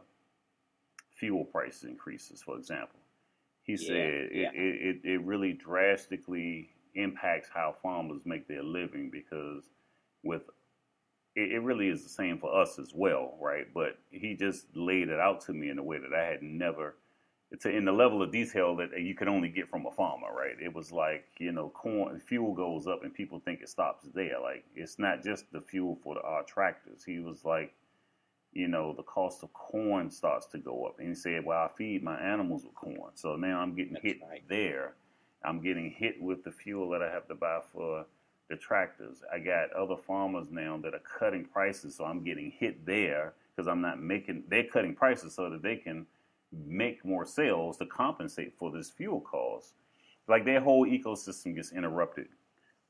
fuel 1.19 1.45
price 1.45 1.85
increases, 1.85 2.43
for 2.43 2.57
example, 2.59 3.01
he 3.63 3.77
Yeah, 3.79 3.89
said 3.89 4.31
yeah. 4.33 4.49
it, 4.49 4.51
it, 4.55 5.01
it, 5.05 5.11
it 5.11 5.23
really 5.25 5.53
drastically 5.53 6.71
impacts 6.95 7.49
how 7.53 7.75
farmers 7.83 8.23
make 8.25 8.49
their 8.49 8.63
living 8.63 9.11
because 9.11 9.65
with 10.23 10.43
it, 11.35 11.53
it 11.53 11.61
really 11.61 11.89
is 11.89 12.03
the 12.03 12.09
same 12.09 12.39
for 12.39 12.55
us 12.61 12.79
as 12.79 12.93
well, 12.95 13.37
right? 13.41 13.67
But 13.75 13.99
he 14.11 14.35
just 14.35 14.67
laid 14.75 15.09
it 15.09 15.21
out 15.21 15.41
to 15.43 15.53
me 15.53 15.71
in 15.71 15.79
a 15.79 15.83
way 15.83 15.99
that 15.99 16.15
I 16.15 16.25
had 16.27 16.43
never, 16.43 16.97
to 17.61 17.71
in 17.71 17.85
the 17.85 17.93
level 17.93 18.23
of 18.23 18.33
detail 18.33 18.77
that 18.77 19.01
you 19.01 19.15
could 19.15 19.29
only 19.29 19.49
get 19.49 19.69
from 19.69 19.87
a 19.87 19.91
farmer, 19.91 20.29
right? 20.37 20.57
It 20.63 20.75
was 20.75 20.93
like 20.93 21.27
you 21.39 21.53
know, 21.53 21.69
corn 21.71 22.21
fuel 22.21 22.55
goes 22.55 22.87
up 22.87 23.05
and 23.05 23.15
people 23.15 23.41
think 23.41 23.61
it 23.61 23.69
stops 23.69 24.07
there. 24.15 24.41
Like 24.41 24.65
it's 24.75 24.99
not 24.99 25.23
just 25.23 25.51
the 25.53 25.61
fuel 25.61 25.99
for 26.03 26.15
the, 26.15 26.23
our 26.23 26.43
tractors. 26.43 27.05
He 27.05 27.19
was 27.21 27.45
like, 27.45 27.73
you 28.53 28.69
know, 28.69 28.93
the 28.93 29.05
cost 29.05 29.43
of 29.43 29.53
corn 29.53 30.11
starts 30.11 30.47
to 30.47 30.59
go 30.59 30.87
up, 30.87 30.99
and 30.99 31.09
he 31.09 31.15
said, 31.15 31.45
"Well, 31.45 31.59
I 31.59 31.69
feed 31.77 32.03
my 32.03 32.19
animals 32.19 32.65
with 32.65 32.75
corn, 32.75 33.13
so 33.15 33.37
now 33.37 33.61
I'm 33.61 33.75
getting 33.75 33.95
That's 33.95 34.05
hit 34.05 34.19
right. 34.29 34.43
there. 34.49 34.95
I'm 35.45 35.61
getting 35.63 35.91
hit 35.91 36.21
with 36.21 36.43
the 36.43 36.51
fuel 36.51 36.91
that 36.91 37.03
I 37.03 37.11
have 37.11 37.29
to 37.29 37.35
buy 37.35 37.61
for." 37.73 38.07
the 38.49 38.57
tractors. 38.57 39.23
I 39.33 39.41
got 39.41 39.73
other 39.73 39.97
farmers 39.97 40.53
now 40.53 40.79
that 40.79 40.95
are 40.95 41.01
cutting 41.19 41.45
prices, 41.45 41.97
so 41.97 42.05
I'm 42.05 42.23
getting 42.23 42.53
hit 42.53 42.87
there 42.87 43.35
because 43.55 43.67
I'm 43.67 43.81
not 43.81 44.01
making. 44.01 44.45
They're 44.49 44.65
cutting 44.65 44.95
prices 44.95 45.35
so 45.35 45.51
that 45.51 45.63
they 45.63 45.77
can 45.77 46.07
make 46.53 47.05
more 47.05 47.25
sales 47.27 47.77
to 47.79 47.87
compensate 47.87 48.55
for 48.59 48.71
this 48.71 48.91
fuel 48.91 49.21
cost. 49.21 49.75
Like 50.29 50.45
their 50.45 50.61
whole 50.61 50.87
ecosystem 50.87 51.55
gets 51.55 51.73
interrupted 51.73 52.29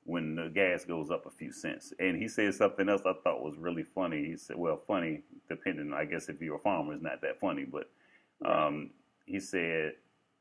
when 0.05 0.37
the 0.37 0.49
gas 0.49 0.85
goes 0.85 1.11
up 1.11 1.27
a 1.27 1.31
few 1.31 1.53
cents. 1.53 1.93
And 1.99 2.17
he 2.17 2.29
said 2.29 2.55
something 2.55 2.89
else 2.89 3.03
I 3.05 3.13
thought 3.25 3.43
was 3.43 3.57
really 3.59 3.83
funny. 3.83 4.25
He 4.25 4.37
said, 4.37 4.57
"Well, 4.57 4.81
funny 4.87 5.23
depending. 5.49 5.93
I 5.93 6.05
guess 6.05 6.29
if 6.29 6.41
you're 6.41 6.57
a 6.57 6.61
farmer, 6.61 6.95
it's 6.95 7.03
not 7.03 7.21
that 7.23 7.41
funny, 7.41 7.65
but." 7.65 7.91
Um, 8.45 8.91
he 9.25 9.41
said, 9.41 9.95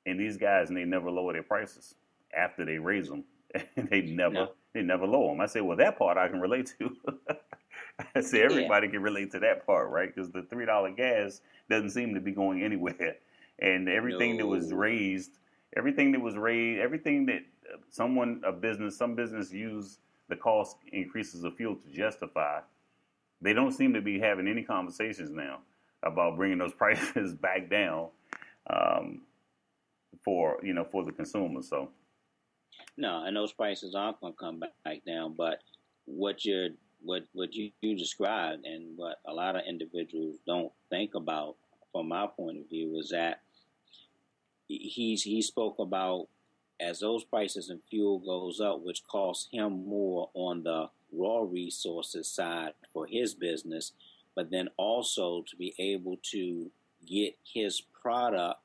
and 0.06 0.20
these 0.20 0.38
guys, 0.38 0.68
and 0.70 0.78
they 0.78 0.84
never 0.86 1.10
lower 1.10 1.34
their 1.34 1.44
prices 1.44 1.96
after 2.38 2.66
they 2.66 2.78
raise 2.78 3.08
them. 3.10 3.24
they 3.90 4.02
never, 4.02 4.34
No. 4.34 4.52
they 4.74 4.82
never 4.82 5.08
lower 5.08 5.30
them. 5.32 5.42
I 5.42 5.46
said, 5.46 5.64
well, 5.64 5.78
that 5.78 5.98
part 5.98 6.18
I 6.18 6.28
can 6.28 6.40
relate 6.42 6.74
to. 6.78 6.96
Said 8.22 8.42
everybody 8.42 8.88
can 8.88 9.02
relate 9.02 9.32
to 9.32 9.40
that 9.40 9.66
part, 9.66 9.90
right? 9.90 10.14
Because 10.14 10.32
the 10.32 10.44
three 10.44 10.66
dollar 10.66 10.92
gas 10.92 11.42
doesn't 11.70 11.90
seem 11.90 12.14
to 12.14 12.22
be 12.22 12.32
going 12.32 12.64
anywhere, 12.64 13.18
and 13.60 13.90
everything 13.90 14.38
that 14.38 14.48
was 14.48 14.72
raised, 14.72 15.32
everything 15.76 16.12
that 16.14 16.22
was 16.22 16.38
raised, 16.38 16.82
everything 16.82 17.26
that 17.26 17.42
uh, 17.74 17.78
someone, 17.90 18.42
a 18.46 18.52
business, 18.52 18.98
some 18.98 19.16
business 19.16 19.52
use 19.52 19.98
the 20.30 20.36
cost 20.36 20.78
increases 20.92 21.44
of 21.44 21.56
fuel 21.56 21.76
to 21.76 21.90
justify. 21.92 22.60
They 23.42 23.54
don't 23.54 23.74
seem 23.74 23.94
to 23.94 24.02
be 24.02 24.20
having 24.20 24.48
any 24.48 24.64
conversations 24.64 25.32
now 25.32 25.60
about 26.04 26.38
bringing 26.38 26.58
those 26.58 26.74
prices 26.78 27.34
back 27.34 27.70
down 27.70 28.10
um, 28.70 29.22
for 30.24 30.60
you 30.64 30.74
know 30.74 30.86
for 30.86 31.04
the 31.04 31.12
consumer. 31.12 31.62
So 31.62 31.90
No, 32.98 33.24
and 33.26 33.36
those 33.36 33.52
prices 33.52 33.96
aren't 33.96 34.20
going 34.22 34.34
to 34.34 34.38
come 34.38 34.60
back 34.60 35.04
down. 35.06 35.36
But 35.38 35.60
what 36.06 36.46
you're, 36.46 36.70
what 37.06 37.24
what 37.34 37.54
you, 37.54 37.72
you 37.82 37.96
described, 37.96 38.66
and 38.66 38.98
what 38.98 39.20
a 39.26 39.34
lot 39.34 39.56
of 39.56 39.64
individuals 39.68 40.38
don't 40.46 40.72
think 40.90 41.16
about, 41.16 41.56
from 41.92 42.10
my 42.10 42.28
point 42.28 42.60
of 42.60 42.70
view, 42.70 42.98
is 42.98 43.10
that 43.10 43.42
he's 44.68 45.24
he 45.24 45.42
spoke 45.42 45.80
about 45.80 46.28
as 46.80 47.00
those 47.00 47.24
prices 47.24 47.70
and 47.70 47.80
fuel 47.90 48.20
goes 48.20 48.60
up, 48.60 48.82
which 48.84 49.04
costs 49.08 49.48
him 49.52 49.88
more 49.88 50.30
on 50.34 50.64
the 50.64 50.90
raw 51.14 51.40
resources 51.40 52.28
side 52.28 52.74
for 52.92 53.06
his 53.06 53.34
business, 53.34 53.94
but 54.36 54.52
then 54.52 54.68
also 54.78 55.44
to 55.48 55.56
be 55.56 55.74
able 55.80 56.18
to 56.22 56.70
get 57.08 57.38
his 57.44 57.82
product 58.02 58.60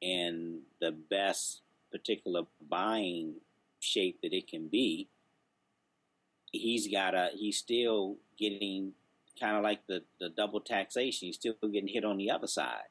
in 0.00 0.60
the 0.80 0.90
best 0.92 1.60
particular 1.90 2.42
buying 2.68 3.34
shape 3.80 4.18
that 4.22 4.32
it 4.32 4.48
can 4.48 4.68
be, 4.68 5.08
he's 6.52 6.88
got 6.88 7.14
a 7.14 7.30
he's 7.34 7.58
still 7.58 8.16
getting 8.38 8.92
kind 9.40 9.56
of 9.56 9.62
like 9.62 9.86
the, 9.86 10.02
the 10.20 10.28
double 10.28 10.60
taxation. 10.60 11.26
He's 11.26 11.36
still 11.36 11.54
getting 11.62 11.88
hit 11.88 12.04
on 12.04 12.18
the 12.18 12.30
other 12.30 12.46
side 12.46 12.84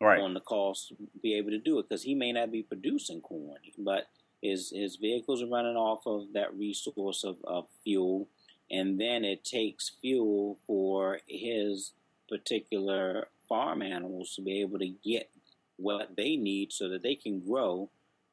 right, 0.00 0.20
on 0.20 0.34
the 0.34 0.40
cost 0.40 0.88
to 0.88 0.96
be 1.22 1.34
able 1.34 1.50
to 1.50 1.58
do 1.58 1.78
it 1.78 1.88
because 1.88 2.02
he 2.02 2.14
may 2.14 2.32
not 2.32 2.50
be 2.50 2.62
producing 2.62 3.20
corn, 3.20 3.58
but 3.78 4.08
his 4.42 4.72
his 4.74 4.96
vehicles 4.96 5.42
are 5.42 5.48
running 5.48 5.76
off 5.76 6.06
of 6.06 6.32
that 6.34 6.56
resource 6.56 7.24
of, 7.24 7.36
of 7.44 7.66
fuel, 7.84 8.28
and 8.70 9.00
then 9.00 9.24
it 9.24 9.44
takes 9.44 9.92
fuel 10.00 10.58
for 10.66 11.20
his 11.26 11.92
particular 12.28 13.28
farm 13.48 13.82
animals 13.82 14.34
to 14.34 14.42
be 14.42 14.60
able 14.60 14.78
to 14.78 14.92
get 15.04 15.30
what 15.76 16.16
they 16.16 16.36
need 16.36 16.72
so 16.72 16.88
that 16.88 17.02
they 17.02 17.14
can 17.14 17.40
grow 17.40 17.88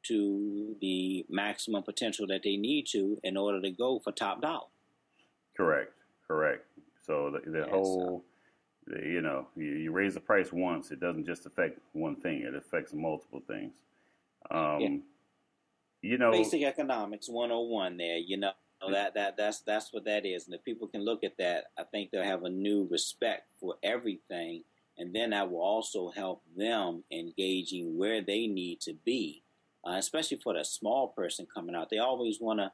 to 0.08 0.76
the 0.82 1.26
maximum 1.30 1.84
potential 1.84 2.28
that 2.28 2.42
they 2.44 2.58
need 2.58 2.88
to 2.88 3.20
in 3.24 3.38
order 3.38 3.62
to 3.62 3.72
go 3.72 4.00
for 4.00 4.12
top 4.12 4.42
dollar. 4.42 4.68
Correct, 5.56 5.94
correct. 6.28 6.66
So 7.06 7.32
the, 7.32 7.50
the 7.50 7.68
whole, 7.68 8.24
the, 8.88 9.00
you 9.00 9.22
know, 9.22 9.48
you, 9.56 9.66
you, 9.66 9.92
raise 9.92 10.16
the 10.16 10.20
price 10.20 10.52
once, 10.52 10.92
it 10.92 11.00
doesn't 11.00 11.26
just 11.26 11.46
affect 11.46 11.80
one 11.94 12.16
thing; 12.16 12.42
it 12.42 12.56
affects 12.56 12.94
multiple 12.94 13.42
things. 13.48 13.74
Um, 14.50 14.80
yeah. 14.80 14.98
You 16.02 16.18
know, 16.18 16.32
basic 16.32 16.64
economics 16.64 17.30
101 17.30 17.98
there. 17.98 18.18
You 18.18 18.38
know, 18.38 18.52
that 18.92 19.14
that 19.16 19.38
that's 19.38 19.62
that's 19.62 19.94
what 19.94 20.06
that 20.06 20.26
is. 20.26 20.46
And 20.46 20.56
if 20.56 20.64
people 20.64 20.88
can 20.88 21.04
look 21.04 21.24
at 21.24 21.38
that, 21.38 21.66
I 21.78 21.84
think 21.84 22.12
they'll 22.12 22.24
have 22.24 22.44
a 22.44 22.50
new 22.50 22.88
respect 22.90 23.48
for 23.60 23.76
everything, 23.82 24.64
and 24.98 25.16
then 25.16 25.32
that 25.32 25.50
will 25.50 25.62
also 25.62 26.10
help 26.10 26.44
them 26.56 27.04
engaging 27.12 27.98
where 27.98 28.22
they 28.22 28.48
need 28.48 28.82
to 28.82 28.94
be, 28.94 29.44
uh, 29.88 29.96
especially 29.98 30.38
for 30.38 30.54
the 30.54 30.64
small 30.64 31.10
person 31.10 31.48
coming 31.54 31.76
out. 31.76 31.90
They 31.90 31.98
always 32.00 32.40
want 32.40 32.60
to 32.60 32.72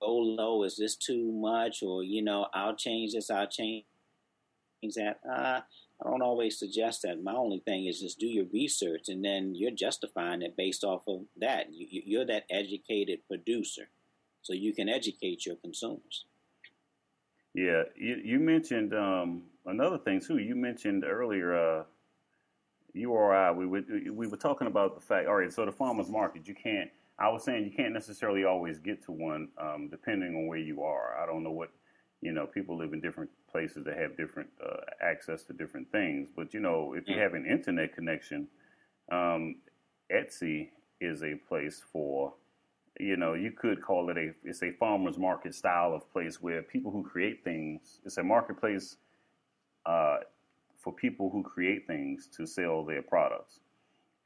go 0.00 0.14
low. 0.16 0.64
Is 0.64 0.76
this 0.76 0.96
too 0.96 1.32
much? 1.32 1.82
Or 1.82 2.02
you 2.02 2.22
know, 2.22 2.46
I'll 2.52 2.76
change 2.76 3.12
this. 3.12 3.30
I'll 3.30 3.46
change 3.46 3.84
that. 4.96 5.20
Uh, 5.28 5.60
I 6.00 6.10
don't 6.10 6.22
always 6.22 6.58
suggest 6.58 7.02
that. 7.02 7.22
My 7.22 7.34
only 7.34 7.58
thing 7.58 7.86
is 7.86 8.00
just 8.00 8.20
do 8.20 8.26
your 8.26 8.46
research, 8.52 9.08
and 9.08 9.24
then 9.24 9.54
you're 9.54 9.72
justifying 9.72 10.42
it 10.42 10.56
based 10.56 10.84
off 10.84 11.02
of 11.08 11.22
that. 11.40 11.72
You, 11.72 12.02
you're 12.04 12.26
that 12.26 12.44
educated 12.50 13.20
producer 13.26 13.88
so 14.42 14.52
you 14.52 14.72
can 14.72 14.88
educate 14.88 15.44
your 15.44 15.56
consumers. 15.56 16.24
Yeah, 17.54 17.82
you, 17.96 18.20
you 18.24 18.38
mentioned 18.38 18.94
um, 18.94 19.44
another 19.66 19.98
thing 19.98 20.20
too. 20.20 20.38
You 20.38 20.54
mentioned 20.54 21.04
earlier, 21.04 21.56
uh, 21.56 21.84
you 22.98 23.12
or 23.12 23.34
I, 23.34 23.50
we 23.50 23.66
were 23.66 23.82
we 24.12 24.26
were 24.26 24.36
talking 24.36 24.66
about 24.66 24.94
the 24.94 25.00
fact. 25.00 25.28
All 25.28 25.36
right, 25.36 25.52
so 25.52 25.64
the 25.64 25.72
farmers 25.72 26.08
market, 26.08 26.46
you 26.46 26.54
can't. 26.54 26.90
I 27.18 27.28
was 27.30 27.44
saying 27.44 27.64
you 27.64 27.70
can't 27.70 27.92
necessarily 27.92 28.44
always 28.44 28.78
get 28.78 29.04
to 29.06 29.12
one, 29.12 29.48
um, 29.58 29.88
depending 29.88 30.34
on 30.36 30.46
where 30.46 30.58
you 30.58 30.82
are. 30.82 31.18
I 31.20 31.26
don't 31.26 31.42
know 31.42 31.50
what 31.50 31.70
you 32.20 32.32
know. 32.32 32.46
People 32.46 32.76
live 32.76 32.92
in 32.92 33.00
different 33.00 33.30
places 33.50 33.84
that 33.84 33.96
have 33.96 34.16
different 34.16 34.48
uh, 34.64 34.80
access 35.02 35.42
to 35.44 35.52
different 35.52 35.90
things. 35.90 36.28
But 36.34 36.54
you 36.54 36.60
know, 36.60 36.94
if 36.96 37.08
you 37.08 37.16
mm. 37.16 37.22
have 37.22 37.34
an 37.34 37.46
internet 37.46 37.94
connection, 37.94 38.48
um, 39.10 39.56
Etsy 40.12 40.68
is 41.00 41.22
a 41.22 41.34
place 41.48 41.82
for 41.92 42.34
you 43.00 43.16
know, 43.16 43.34
you 43.34 43.52
could 43.52 43.82
call 43.82 44.10
it 44.10 44.16
a 44.16 44.32
it's 44.44 44.62
a 44.62 44.72
farmers 44.72 45.18
market 45.18 45.54
style 45.54 45.94
of 45.94 46.10
place 46.12 46.42
where 46.42 46.62
people 46.62 46.90
who 46.90 47.02
create 47.02 47.44
things. 47.44 48.00
It's 48.04 48.16
a 48.18 48.22
marketplace 48.22 48.96
uh, 49.86 50.18
for 50.78 50.92
people 50.92 51.30
who 51.30 51.42
create 51.42 51.86
things 51.86 52.28
to 52.36 52.46
sell 52.46 52.84
their 52.84 53.02
products, 53.02 53.60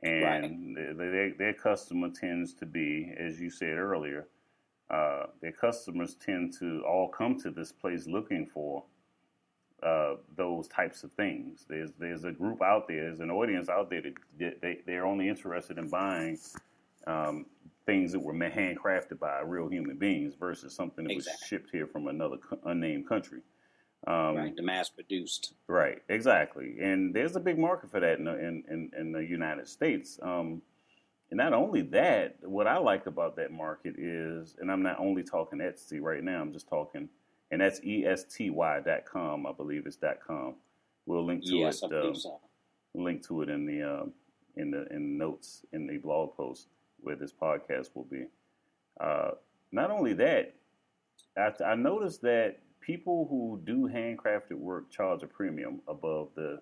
and 0.02 0.76
right. 0.76 0.98
their, 0.98 1.32
their 1.34 1.54
customer 1.54 2.10
tends 2.10 2.52
to 2.54 2.66
be, 2.66 3.14
as 3.18 3.40
you 3.40 3.50
said 3.50 3.76
earlier, 3.78 4.26
uh, 4.90 5.24
their 5.40 5.52
customers 5.52 6.14
tend 6.14 6.52
to 6.58 6.82
all 6.86 7.08
come 7.08 7.38
to 7.40 7.50
this 7.50 7.72
place 7.72 8.06
looking 8.06 8.46
for 8.46 8.84
uh, 9.82 10.14
those 10.36 10.68
types 10.68 11.02
of 11.02 11.12
things. 11.12 11.64
There's 11.68 11.90
there's 11.98 12.24
a 12.24 12.30
group 12.30 12.62
out 12.62 12.86
there, 12.86 13.04
there's 13.04 13.20
an 13.20 13.30
audience 13.30 13.68
out 13.68 13.90
there 13.90 14.02
that 14.38 14.60
they 14.60 14.80
they're 14.86 15.06
only 15.06 15.28
interested 15.28 15.78
in 15.78 15.88
buying 15.88 16.38
um, 17.06 17.46
things 17.86 18.12
that 18.12 18.20
were 18.20 18.34
handcrafted 18.34 19.18
by 19.18 19.40
real 19.40 19.68
human 19.68 19.96
beings 19.96 20.34
versus 20.38 20.74
something 20.74 21.04
that 21.04 21.14
exactly. 21.14 21.38
was 21.40 21.48
shipped 21.48 21.70
here 21.72 21.86
from 21.86 22.06
another 22.08 22.36
unnamed 22.64 23.08
country. 23.08 23.40
Um, 24.06 24.36
right, 24.36 24.56
the 24.56 24.62
mass 24.62 24.88
produced. 24.88 25.54
Right, 25.68 26.02
exactly, 26.08 26.76
and 26.80 27.14
there's 27.14 27.36
a 27.36 27.40
big 27.40 27.58
market 27.58 27.90
for 27.90 28.00
that 28.00 28.18
in 28.18 28.24
the, 28.24 28.38
in, 28.38 28.64
in, 28.68 28.90
in 28.98 29.12
the 29.12 29.24
United 29.24 29.68
States. 29.68 30.18
Um, 30.22 30.62
and 31.30 31.38
not 31.38 31.52
only 31.54 31.82
that, 31.82 32.36
what 32.42 32.66
I 32.66 32.78
like 32.78 33.06
about 33.06 33.36
that 33.36 33.52
market 33.52 33.94
is, 33.96 34.56
and 34.60 34.70
I'm 34.70 34.82
not 34.82 34.98
only 34.98 35.22
talking 35.22 35.60
Etsy 35.60 36.00
right 36.00 36.22
now, 36.22 36.40
I'm 36.40 36.52
just 36.52 36.68
talking, 36.68 37.08
and 37.50 37.60
that's 37.60 37.80
etsy.com, 37.80 39.46
I 39.46 39.52
believe 39.52 39.86
it's 39.86 39.98
.com. 40.26 40.56
We'll 41.06 41.24
link 41.24 41.44
to 41.44 41.56
yes, 41.56 41.82
it. 41.82 41.92
Uh, 41.92 42.14
so. 42.14 42.40
Link 42.94 43.26
to 43.28 43.42
it 43.42 43.48
in 43.48 43.64
the 43.64 43.82
uh, 43.82 44.04
in 44.56 44.70
the 44.70 44.86
in 44.94 45.16
notes 45.16 45.64
in 45.72 45.86
the 45.86 45.96
blog 45.96 46.36
post 46.36 46.66
where 47.00 47.16
this 47.16 47.32
podcast 47.32 47.88
will 47.94 48.04
be. 48.04 48.26
Uh, 49.00 49.30
not 49.72 49.90
only 49.90 50.12
that, 50.12 50.54
I, 51.36 51.52
I 51.64 51.74
noticed 51.74 52.20
that 52.22 52.58
people 52.82 53.26
who 53.30 53.60
do 53.64 53.88
handcrafted 53.88 54.58
work 54.58 54.90
charge 54.90 55.22
a 55.22 55.26
premium 55.26 55.80
above 55.88 56.28
the 56.34 56.60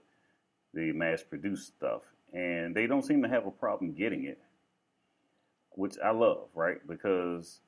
the 0.73 0.93
mass 0.93 1.23
produced 1.23 1.67
stuff, 1.67 2.03
and 2.33 2.75
they 2.75 2.87
don't 2.87 3.05
seem 3.05 3.23
to 3.23 3.29
have 3.29 3.47
a 3.47 3.51
problem 3.51 3.93
getting 3.93 4.25
it, 4.25 4.39
which 5.71 5.97
I 5.99 6.11
love, 6.11 6.49
right? 6.55 6.79
Because 6.87 7.61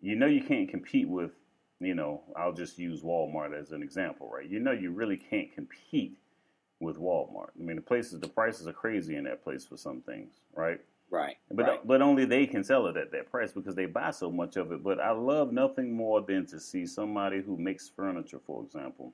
you 0.00 0.14
know 0.14 0.26
you 0.26 0.42
can't 0.42 0.68
compete 0.68 1.08
with, 1.08 1.32
you 1.80 1.96
know, 1.96 2.22
I'll 2.36 2.52
just 2.52 2.78
use 2.78 3.02
Walmart 3.02 3.58
as 3.58 3.72
an 3.72 3.82
example, 3.82 4.30
right? 4.32 4.48
You 4.48 4.60
know 4.60 4.70
you 4.70 4.92
really 4.92 5.16
can't 5.16 5.52
compete 5.52 6.16
with 6.80 6.98
Walmart. 6.98 7.50
I 7.58 7.62
mean, 7.62 7.76
the 7.76 7.82
places, 7.82 8.20
the 8.20 8.28
prices 8.28 8.68
are 8.68 8.72
crazy 8.72 9.16
in 9.16 9.24
that 9.24 9.42
place 9.42 9.64
for 9.64 9.76
some 9.76 10.00
things, 10.02 10.34
right? 10.54 10.80
Right. 11.14 11.36
But 11.52 11.66
right. 11.66 11.86
but 11.86 12.02
only 12.02 12.24
they 12.24 12.44
can 12.44 12.64
sell 12.64 12.88
it 12.88 12.96
at 12.96 13.12
that 13.12 13.30
price 13.30 13.52
because 13.52 13.76
they 13.76 13.86
buy 13.86 14.10
so 14.10 14.32
much 14.32 14.56
of 14.56 14.72
it. 14.72 14.82
But 14.82 14.98
I 14.98 15.12
love 15.12 15.52
nothing 15.52 15.94
more 15.94 16.20
than 16.20 16.44
to 16.46 16.58
see 16.58 16.86
somebody 16.86 17.40
who 17.40 17.56
makes 17.56 17.88
furniture, 17.88 18.40
for 18.44 18.64
example. 18.64 19.12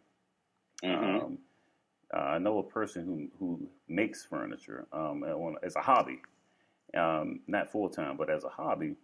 Mm-hmm. 0.82 1.04
Um, 1.04 1.38
uh, 2.14 2.20
I 2.20 2.38
know 2.38 2.58
a 2.58 2.62
person 2.62 3.04
who 3.04 3.28
who 3.38 3.68
makes 3.86 4.24
furniture 4.24 4.86
um, 4.94 5.24
as 5.62 5.76
a 5.76 5.82
hobby, 5.82 6.22
um, 6.96 7.40
not 7.46 7.70
full 7.70 7.90
time, 7.90 8.16
but 8.16 8.30
as 8.30 8.44
a 8.44 8.48
hobby, 8.48 8.96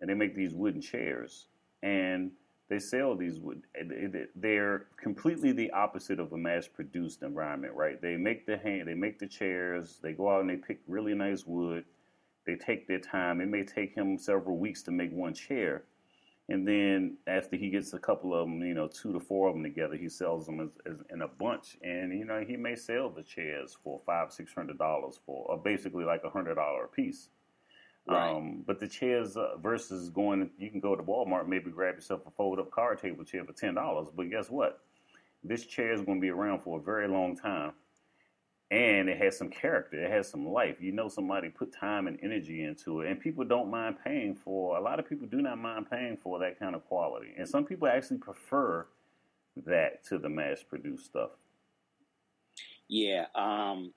and 0.00 0.10
they 0.10 0.14
make 0.14 0.34
these 0.34 0.52
wooden 0.52 0.80
chairs 0.80 1.46
and 1.84 2.32
they 2.68 2.80
sell 2.80 3.14
these 3.14 3.38
wood. 3.38 3.62
They're 4.34 4.86
completely 4.96 5.52
the 5.52 5.70
opposite 5.70 6.18
of 6.18 6.32
a 6.32 6.36
mass 6.36 6.66
produced 6.66 7.22
environment, 7.22 7.74
right? 7.74 8.00
They 8.00 8.16
make 8.16 8.46
the 8.46 8.56
hand, 8.56 8.88
they 8.88 8.94
make 8.94 9.20
the 9.20 9.26
chairs, 9.28 10.00
they 10.02 10.12
go 10.12 10.28
out 10.28 10.40
and 10.40 10.50
they 10.50 10.56
pick 10.56 10.80
really 10.88 11.14
nice 11.14 11.46
wood 11.46 11.84
they 12.46 12.56
take 12.56 12.88
their 12.88 12.98
time. 12.98 13.40
It 13.40 13.48
may 13.48 13.64
take 13.64 13.94
him 13.94 14.18
several 14.18 14.58
weeks 14.58 14.82
to 14.84 14.90
make 14.90 15.12
one 15.12 15.34
chair. 15.34 15.84
And 16.48 16.66
then 16.66 17.16
after 17.26 17.56
he 17.56 17.70
gets 17.70 17.92
a 17.92 17.98
couple 17.98 18.34
of 18.34 18.48
them, 18.48 18.60
you 18.62 18.74
know, 18.74 18.88
two 18.88 19.12
to 19.12 19.20
four 19.20 19.48
of 19.48 19.54
them 19.54 19.62
together, 19.62 19.96
he 19.96 20.08
sells 20.08 20.44
them 20.46 20.60
as, 20.60 20.70
as 20.90 20.98
in 21.10 21.22
a 21.22 21.28
bunch. 21.28 21.76
And, 21.82 22.12
you 22.12 22.24
know, 22.24 22.44
he 22.46 22.56
may 22.56 22.74
sell 22.74 23.10
the 23.10 23.22
chairs 23.22 23.76
for 23.82 24.00
five, 24.04 24.32
six 24.32 24.52
hundred 24.52 24.78
dollars 24.78 25.20
for 25.24 25.46
or 25.48 25.56
basically 25.56 26.04
like 26.04 26.24
a 26.24 26.30
hundred 26.30 26.56
dollar 26.56 26.84
a 26.84 26.88
piece. 26.88 27.28
Right. 28.06 28.32
Um, 28.32 28.64
but 28.66 28.80
the 28.80 28.88
chairs 28.88 29.36
uh, 29.36 29.56
versus 29.62 30.10
going, 30.10 30.50
you 30.58 30.68
can 30.68 30.80
go 30.80 30.96
to 30.96 31.02
Walmart, 31.02 31.46
maybe 31.46 31.70
grab 31.70 31.94
yourself 31.94 32.22
a 32.26 32.30
fold 32.32 32.58
up 32.58 32.72
card 32.72 33.00
table 33.00 33.24
chair 33.24 33.44
for 33.44 33.52
ten 33.52 33.74
dollars. 33.74 34.08
But 34.14 34.28
guess 34.28 34.50
what? 34.50 34.80
This 35.44 35.64
chair 35.66 35.92
is 35.92 36.02
going 36.02 36.18
to 36.18 36.22
be 36.22 36.30
around 36.30 36.62
for 36.62 36.80
a 36.80 36.82
very 36.82 37.06
long 37.06 37.36
time 37.36 37.72
and 38.72 39.10
it 39.10 39.18
has 39.18 39.36
some 39.36 39.50
character, 39.50 40.02
it 40.02 40.10
has 40.10 40.26
some 40.26 40.48
life. 40.48 40.76
You 40.80 40.92
know, 40.92 41.06
somebody 41.06 41.50
put 41.50 41.74
time 41.78 42.06
and 42.06 42.18
energy 42.22 42.64
into 42.64 43.02
it, 43.02 43.10
and 43.10 43.20
people 43.20 43.44
don't 43.44 43.70
mind 43.70 43.96
paying 44.02 44.34
for. 44.34 44.78
A 44.78 44.80
lot 44.80 44.98
of 44.98 45.06
people 45.06 45.28
do 45.28 45.42
not 45.42 45.58
mind 45.58 45.90
paying 45.90 46.16
for 46.16 46.38
that 46.38 46.58
kind 46.58 46.74
of 46.74 46.82
quality, 46.86 47.34
and 47.36 47.46
some 47.46 47.66
people 47.66 47.86
actually 47.86 48.16
prefer 48.16 48.86
that 49.66 50.02
to 50.06 50.16
the 50.16 50.30
mass-produced 50.30 51.04
stuff. 51.04 51.32
Yeah, 52.88 53.26
um, 53.34 53.92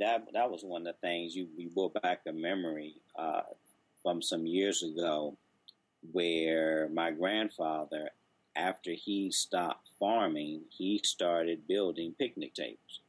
that 0.00 0.28
that 0.32 0.50
was 0.50 0.62
one 0.64 0.86
of 0.86 0.94
the 0.94 1.06
things 1.06 1.36
you, 1.36 1.48
you 1.54 1.68
brought 1.68 2.00
back 2.00 2.22
a 2.26 2.32
memory 2.32 2.94
uh, 3.18 3.42
from 4.02 4.22
some 4.22 4.46
years 4.46 4.82
ago, 4.82 5.36
where 6.12 6.88
my 6.88 7.10
grandfather, 7.10 8.08
after 8.56 8.92
he 8.92 9.30
stopped 9.30 9.90
farming, 10.00 10.62
he 10.70 11.02
started 11.04 11.68
building 11.68 12.14
picnic 12.18 12.54
tables. 12.54 13.00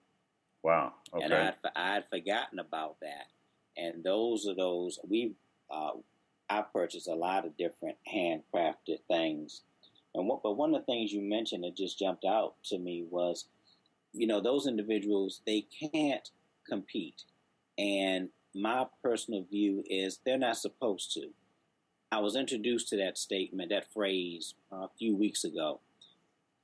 Wow. 0.68 0.96
Okay. 1.14 1.24
And 1.24 1.34
I'd, 1.34 1.56
I'd 1.78 2.10
forgotten 2.10 2.60
about 2.60 2.98
that. 3.00 3.28
And 3.78 4.04
those 4.04 4.46
are 4.50 4.54
those, 4.54 5.00
we, 5.08 5.32
uh, 5.72 5.92
I 6.50 6.62
purchased 6.62 7.08
a 7.08 7.16
lot 7.16 7.46
of 7.46 7.56
different 7.56 7.96
handcrafted 8.14 9.00
things. 9.08 9.62
And 10.14 10.28
what, 10.28 10.44
but 10.44 10.58
one 10.58 10.76
of 10.76 10.82
the 10.82 10.86
things 10.86 11.14
you 11.14 11.22
mentioned 11.22 11.64
that 11.64 11.78
just 11.78 11.98
jumped 11.98 12.26
out 12.26 12.56
to 12.66 12.78
me 12.80 13.06
was, 13.10 13.46
you 14.12 14.28
know, 14.28 14.42
those 14.42 14.68
individuals, 14.68 15.40
they 15.46 15.68
can't 15.94 16.30
compete. 16.68 17.24
And 17.78 18.28
my 18.54 18.88
personal 19.02 19.46
view 19.50 19.86
is 19.90 20.20
they're 20.26 20.38
not 20.38 20.58
supposed 20.58 21.14
to. 21.14 21.30
I 22.12 22.20
was 22.20 22.36
introduced 22.36 22.90
to 22.90 22.98
that 22.98 23.18
statement, 23.18 23.70
that 23.70 23.94
phrase, 23.94 24.54
uh, 24.70 24.84
a 24.84 24.90
few 25.00 25.16
weeks 25.16 25.46
ago. 25.46 25.80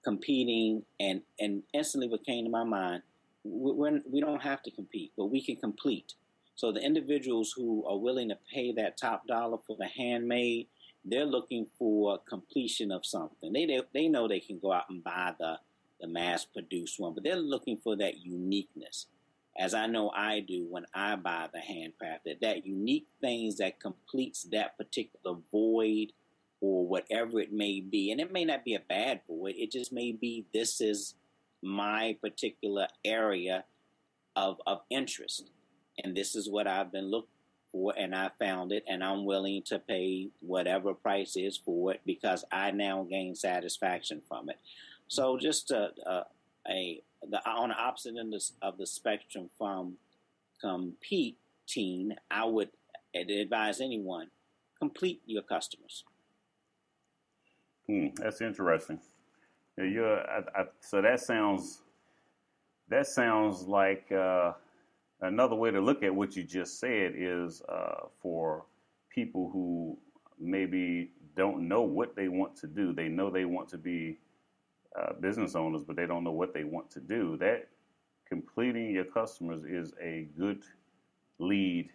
Competing, 0.03 0.83
and 0.99 1.21
and 1.39 1.63
instantly 1.73 2.09
what 2.09 2.25
came 2.25 2.43
to 2.43 2.51
my 2.51 2.65
mind 2.65 3.03
we're, 3.43 4.01
we 4.09 4.21
don't 4.21 4.41
have 4.41 4.63
to 4.63 4.71
compete, 4.71 5.11
but 5.17 5.25
we 5.25 5.41
can 5.41 5.55
complete. 5.55 6.13
So 6.55 6.71
the 6.71 6.81
individuals 6.81 7.53
who 7.55 7.85
are 7.87 7.97
willing 7.97 8.29
to 8.29 8.37
pay 8.53 8.71
that 8.73 8.97
top 8.97 9.27
dollar 9.27 9.57
for 9.65 9.75
the 9.77 9.87
handmade, 9.87 10.67
they're 11.03 11.25
looking 11.25 11.67
for 11.77 12.19
completion 12.29 12.91
of 12.91 13.05
something. 13.05 13.51
They 13.51 13.65
they, 13.65 13.81
they 13.93 14.07
know 14.07 14.27
they 14.27 14.39
can 14.39 14.59
go 14.59 14.71
out 14.71 14.89
and 14.89 15.03
buy 15.03 15.33
the 15.39 15.57
the 15.99 16.07
mass 16.07 16.45
produced 16.45 16.99
one, 16.99 17.13
but 17.13 17.23
they're 17.23 17.35
looking 17.35 17.77
for 17.77 17.95
that 17.95 18.17
uniqueness. 18.17 19.07
As 19.57 19.73
I 19.73 19.87
know 19.87 20.09
I 20.09 20.39
do 20.41 20.65
when 20.69 20.85
I 20.93 21.15
buy 21.15 21.47
the 21.53 21.59
handcrafted, 21.59 22.41
that 22.41 22.65
unique 22.65 23.07
things 23.21 23.57
that 23.57 23.79
completes 23.79 24.43
that 24.51 24.77
particular 24.77 25.37
void 25.51 26.11
or 26.59 26.87
whatever 26.87 27.39
it 27.39 27.53
may 27.53 27.79
be. 27.79 28.11
And 28.11 28.19
it 28.19 28.31
may 28.31 28.45
not 28.45 28.65
be 28.65 28.73
a 28.73 28.79
bad 28.79 29.21
void, 29.27 29.55
it 29.57 29.71
just 29.71 29.93
may 29.93 30.11
be 30.11 30.45
this 30.53 30.81
is 30.81 31.15
my 31.63 32.17
particular 32.21 32.87
area 33.03 33.63
of, 34.35 34.57
of 34.67 34.81
interest. 34.89 35.51
And 36.03 36.15
this 36.15 36.35
is 36.35 36.49
what 36.49 36.67
I've 36.67 36.91
been 36.91 37.09
looking 37.09 37.29
for, 37.71 37.93
and 37.97 38.15
I 38.15 38.29
found 38.39 38.71
it, 38.71 38.83
and 38.87 39.03
I'm 39.03 39.25
willing 39.25 39.61
to 39.63 39.79
pay 39.79 40.29
whatever 40.41 40.93
price 40.93 41.35
is 41.35 41.57
for 41.57 41.93
it 41.93 42.01
because 42.05 42.43
I 42.51 42.71
now 42.71 43.03
gain 43.09 43.35
satisfaction 43.35 44.21
from 44.27 44.49
it. 44.49 44.57
So 45.07 45.37
just 45.37 45.71
a, 45.71 45.91
a, 46.05 46.23
a 46.67 47.01
the 47.29 47.47
on 47.47 47.69
the 47.69 47.75
opposite 47.75 48.15
end 48.19 48.33
of 48.61 48.77
the 48.77 48.87
spectrum 48.87 49.49
from 49.57 49.93
competing, 50.59 52.15
I 52.29 52.45
would 52.45 52.69
advise 53.15 53.79
anyone 53.79 54.27
complete 54.83 55.21
your 55.25 55.43
customers. 55.43 56.03
Hmm, 57.87 58.07
that's 58.15 58.41
interesting. 58.41 58.99
Yeah, 59.77 59.85
you're, 59.85 60.19
I, 60.19 60.39
I, 60.55 60.63
so 60.79 61.01
that 61.01 61.19
sounds 61.19 61.81
that 62.89 63.07
sounds 63.07 63.63
like 63.63 64.11
uh, 64.11 64.53
another 65.21 65.55
way 65.55 65.71
to 65.71 65.79
look 65.79 66.03
at 66.03 66.13
what 66.13 66.35
you 66.35 66.43
just 66.43 66.79
said 66.79 67.13
is 67.15 67.61
uh, 67.69 68.07
for 68.21 68.65
people 69.09 69.49
who 69.51 69.97
maybe 70.39 71.11
don't 71.35 71.67
know 71.67 71.81
what 71.81 72.15
they 72.15 72.27
want 72.27 72.55
to 72.57 72.67
do. 72.67 72.93
They 72.93 73.07
know 73.07 73.29
they 73.29 73.45
want 73.45 73.69
to 73.69 73.77
be 73.77 74.17
uh, 74.99 75.13
business 75.19 75.55
owners, 75.55 75.83
but 75.83 75.95
they 75.95 76.05
don't 76.05 76.23
know 76.23 76.31
what 76.31 76.53
they 76.53 76.63
want 76.63 76.91
to 76.91 76.99
do. 76.99 77.37
That 77.37 77.67
completing 78.27 78.91
your 78.91 79.05
customers 79.05 79.63
is 79.63 79.93
a 80.01 80.27
good 80.37 80.61
lead, 81.39 81.89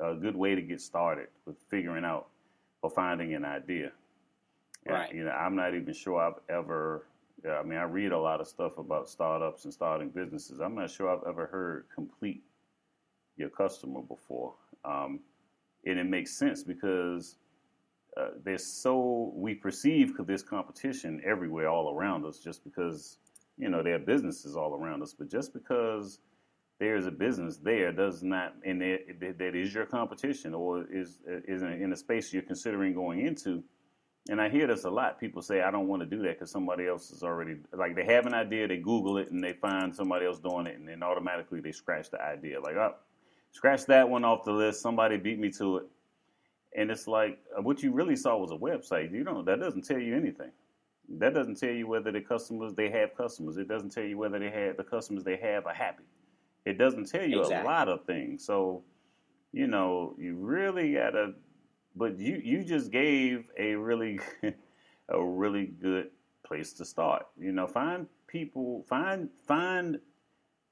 a 0.00 0.14
good 0.14 0.36
way 0.36 0.54
to 0.54 0.62
get 0.62 0.80
started 0.80 1.28
with 1.44 1.56
figuring 1.70 2.04
out 2.04 2.28
or 2.82 2.90
finding 2.90 3.34
an 3.34 3.44
idea. 3.44 3.92
Right. 4.88 5.12
you 5.12 5.24
know, 5.24 5.32
I'm 5.32 5.56
not 5.56 5.74
even 5.74 5.92
sure 5.92 6.20
I've 6.20 6.40
ever. 6.48 7.06
I 7.48 7.62
mean, 7.62 7.78
I 7.78 7.84
read 7.84 8.12
a 8.12 8.18
lot 8.18 8.40
of 8.40 8.48
stuff 8.48 8.78
about 8.78 9.08
startups 9.08 9.64
and 9.64 9.72
starting 9.72 10.10
businesses. 10.10 10.60
I'm 10.60 10.74
not 10.74 10.90
sure 10.90 11.08
I've 11.08 11.26
ever 11.26 11.46
heard 11.46 11.86
complete 11.94 12.42
your 13.36 13.50
customer 13.50 14.00
before, 14.02 14.54
um, 14.84 15.20
and 15.84 15.98
it 15.98 16.06
makes 16.06 16.32
sense 16.32 16.62
because 16.62 17.36
uh, 18.16 18.28
there's 18.44 18.66
so 18.66 19.32
we 19.34 19.54
perceive 19.54 20.14
this 20.26 20.42
competition 20.42 21.20
everywhere, 21.24 21.68
all 21.68 21.94
around 21.94 22.24
us, 22.24 22.38
just 22.38 22.64
because 22.64 23.18
you 23.58 23.68
know 23.68 23.82
there 23.82 23.94
are 23.94 24.00
businesses 24.00 24.56
all 24.56 24.74
around 24.74 25.02
us. 25.02 25.14
But 25.16 25.30
just 25.30 25.52
because 25.52 26.20
there's 26.78 27.06
a 27.06 27.10
business 27.10 27.58
there 27.58 27.92
does 27.92 28.22
not, 28.22 28.54
and 28.64 28.80
that, 28.80 29.36
that 29.38 29.54
is 29.54 29.74
your 29.74 29.86
competition, 29.86 30.54
or 30.54 30.86
is 30.90 31.18
is 31.26 31.62
in 31.62 31.92
a 31.92 31.96
space 31.96 32.32
you're 32.32 32.42
considering 32.42 32.94
going 32.94 33.20
into 33.20 33.62
and 34.28 34.40
I 34.40 34.48
hear 34.48 34.66
this 34.66 34.84
a 34.84 34.90
lot. 34.90 35.20
People 35.20 35.42
say, 35.42 35.60
I 35.60 35.70
don't 35.70 35.86
want 35.86 36.02
to 36.02 36.06
do 36.06 36.22
that 36.22 36.38
because 36.38 36.50
somebody 36.50 36.86
else 36.86 37.10
is 37.10 37.22
already, 37.22 37.56
like, 37.72 37.94
they 37.94 38.04
have 38.04 38.26
an 38.26 38.34
idea, 38.34 38.66
they 38.66 38.78
Google 38.78 39.18
it, 39.18 39.30
and 39.30 39.42
they 39.42 39.52
find 39.52 39.94
somebody 39.94 40.26
else 40.26 40.38
doing 40.38 40.66
it, 40.66 40.78
and 40.78 40.88
then 40.88 41.02
automatically 41.02 41.60
they 41.60 41.72
scratch 41.72 42.10
the 42.10 42.20
idea. 42.20 42.60
Like, 42.60 42.76
oh, 42.76 42.94
scratch 43.52 43.86
that 43.86 44.08
one 44.08 44.24
off 44.24 44.44
the 44.44 44.52
list. 44.52 44.82
Somebody 44.82 45.16
beat 45.16 45.38
me 45.38 45.50
to 45.52 45.78
it. 45.78 45.84
And 46.76 46.90
it's 46.90 47.06
like, 47.06 47.38
uh, 47.56 47.62
what 47.62 47.82
you 47.82 47.92
really 47.92 48.16
saw 48.16 48.36
was 48.36 48.50
a 48.50 48.56
website. 48.56 49.12
You 49.12 49.24
don't, 49.24 49.46
that 49.46 49.60
doesn't 49.60 49.82
tell 49.86 49.98
you 49.98 50.16
anything. 50.16 50.50
That 51.08 51.32
doesn't 51.32 51.58
tell 51.58 51.70
you 51.70 51.86
whether 51.86 52.10
the 52.10 52.20
customers, 52.20 52.74
they 52.74 52.90
have 52.90 53.16
customers. 53.16 53.56
It 53.56 53.68
doesn't 53.68 53.90
tell 53.90 54.04
you 54.04 54.18
whether 54.18 54.38
they 54.38 54.50
have, 54.50 54.76
the 54.76 54.84
customers 54.84 55.22
they 55.22 55.36
have 55.36 55.66
are 55.66 55.74
happy. 55.74 56.02
It 56.64 56.78
doesn't 56.78 57.08
tell 57.08 57.24
you 57.24 57.42
exactly. 57.42 57.64
a 57.64 57.72
lot 57.72 57.88
of 57.88 58.04
things. 58.04 58.44
So, 58.44 58.82
you 59.52 59.68
know, 59.68 60.14
you 60.18 60.34
really 60.34 60.94
got 60.94 61.10
to 61.10 61.34
but 61.96 62.18
you 62.18 62.40
you 62.44 62.62
just 62.62 62.90
gave 62.90 63.44
a 63.58 63.74
really 63.74 64.20
a 65.08 65.24
really 65.24 65.66
good 65.66 66.10
place 66.44 66.72
to 66.74 66.84
start. 66.84 67.26
You 67.38 67.52
know, 67.52 67.66
find 67.66 68.06
people, 68.26 68.84
find 68.88 69.28
find 69.46 69.98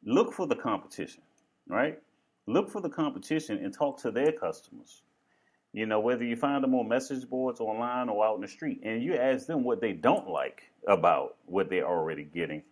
look 0.05 0.33
for 0.33 0.47
the 0.47 0.57
competition, 0.57 1.23
right? 1.69 1.99
Look 2.47 2.71
for 2.71 2.81
the 2.81 2.91
competition 2.91 3.59
and 3.59 3.73
talk 3.73 4.01
to 4.03 4.11
their 4.11 4.33
customers. 4.33 5.03
You 5.73 5.87
know, 5.87 5.99
whether 5.99 6.23
you 6.23 6.37
find 6.37 6.63
them 6.63 6.75
on 6.75 6.89
message 6.89 7.29
boards 7.29 7.59
online 7.59 8.09
or 8.09 8.25
out 8.25 8.37
in 8.37 8.43
the 8.43 8.49
street, 8.49 8.83
and 8.85 9.03
you 9.03 9.17
ask 9.17 9.47
them 9.47 9.65
what 9.65 9.81
they 9.81 9.93
don't 9.93 10.29
like 10.29 10.63
about 10.87 11.37
what 11.47 11.69
they're 11.69 11.89
already 11.89 12.23
getting. 12.23 12.63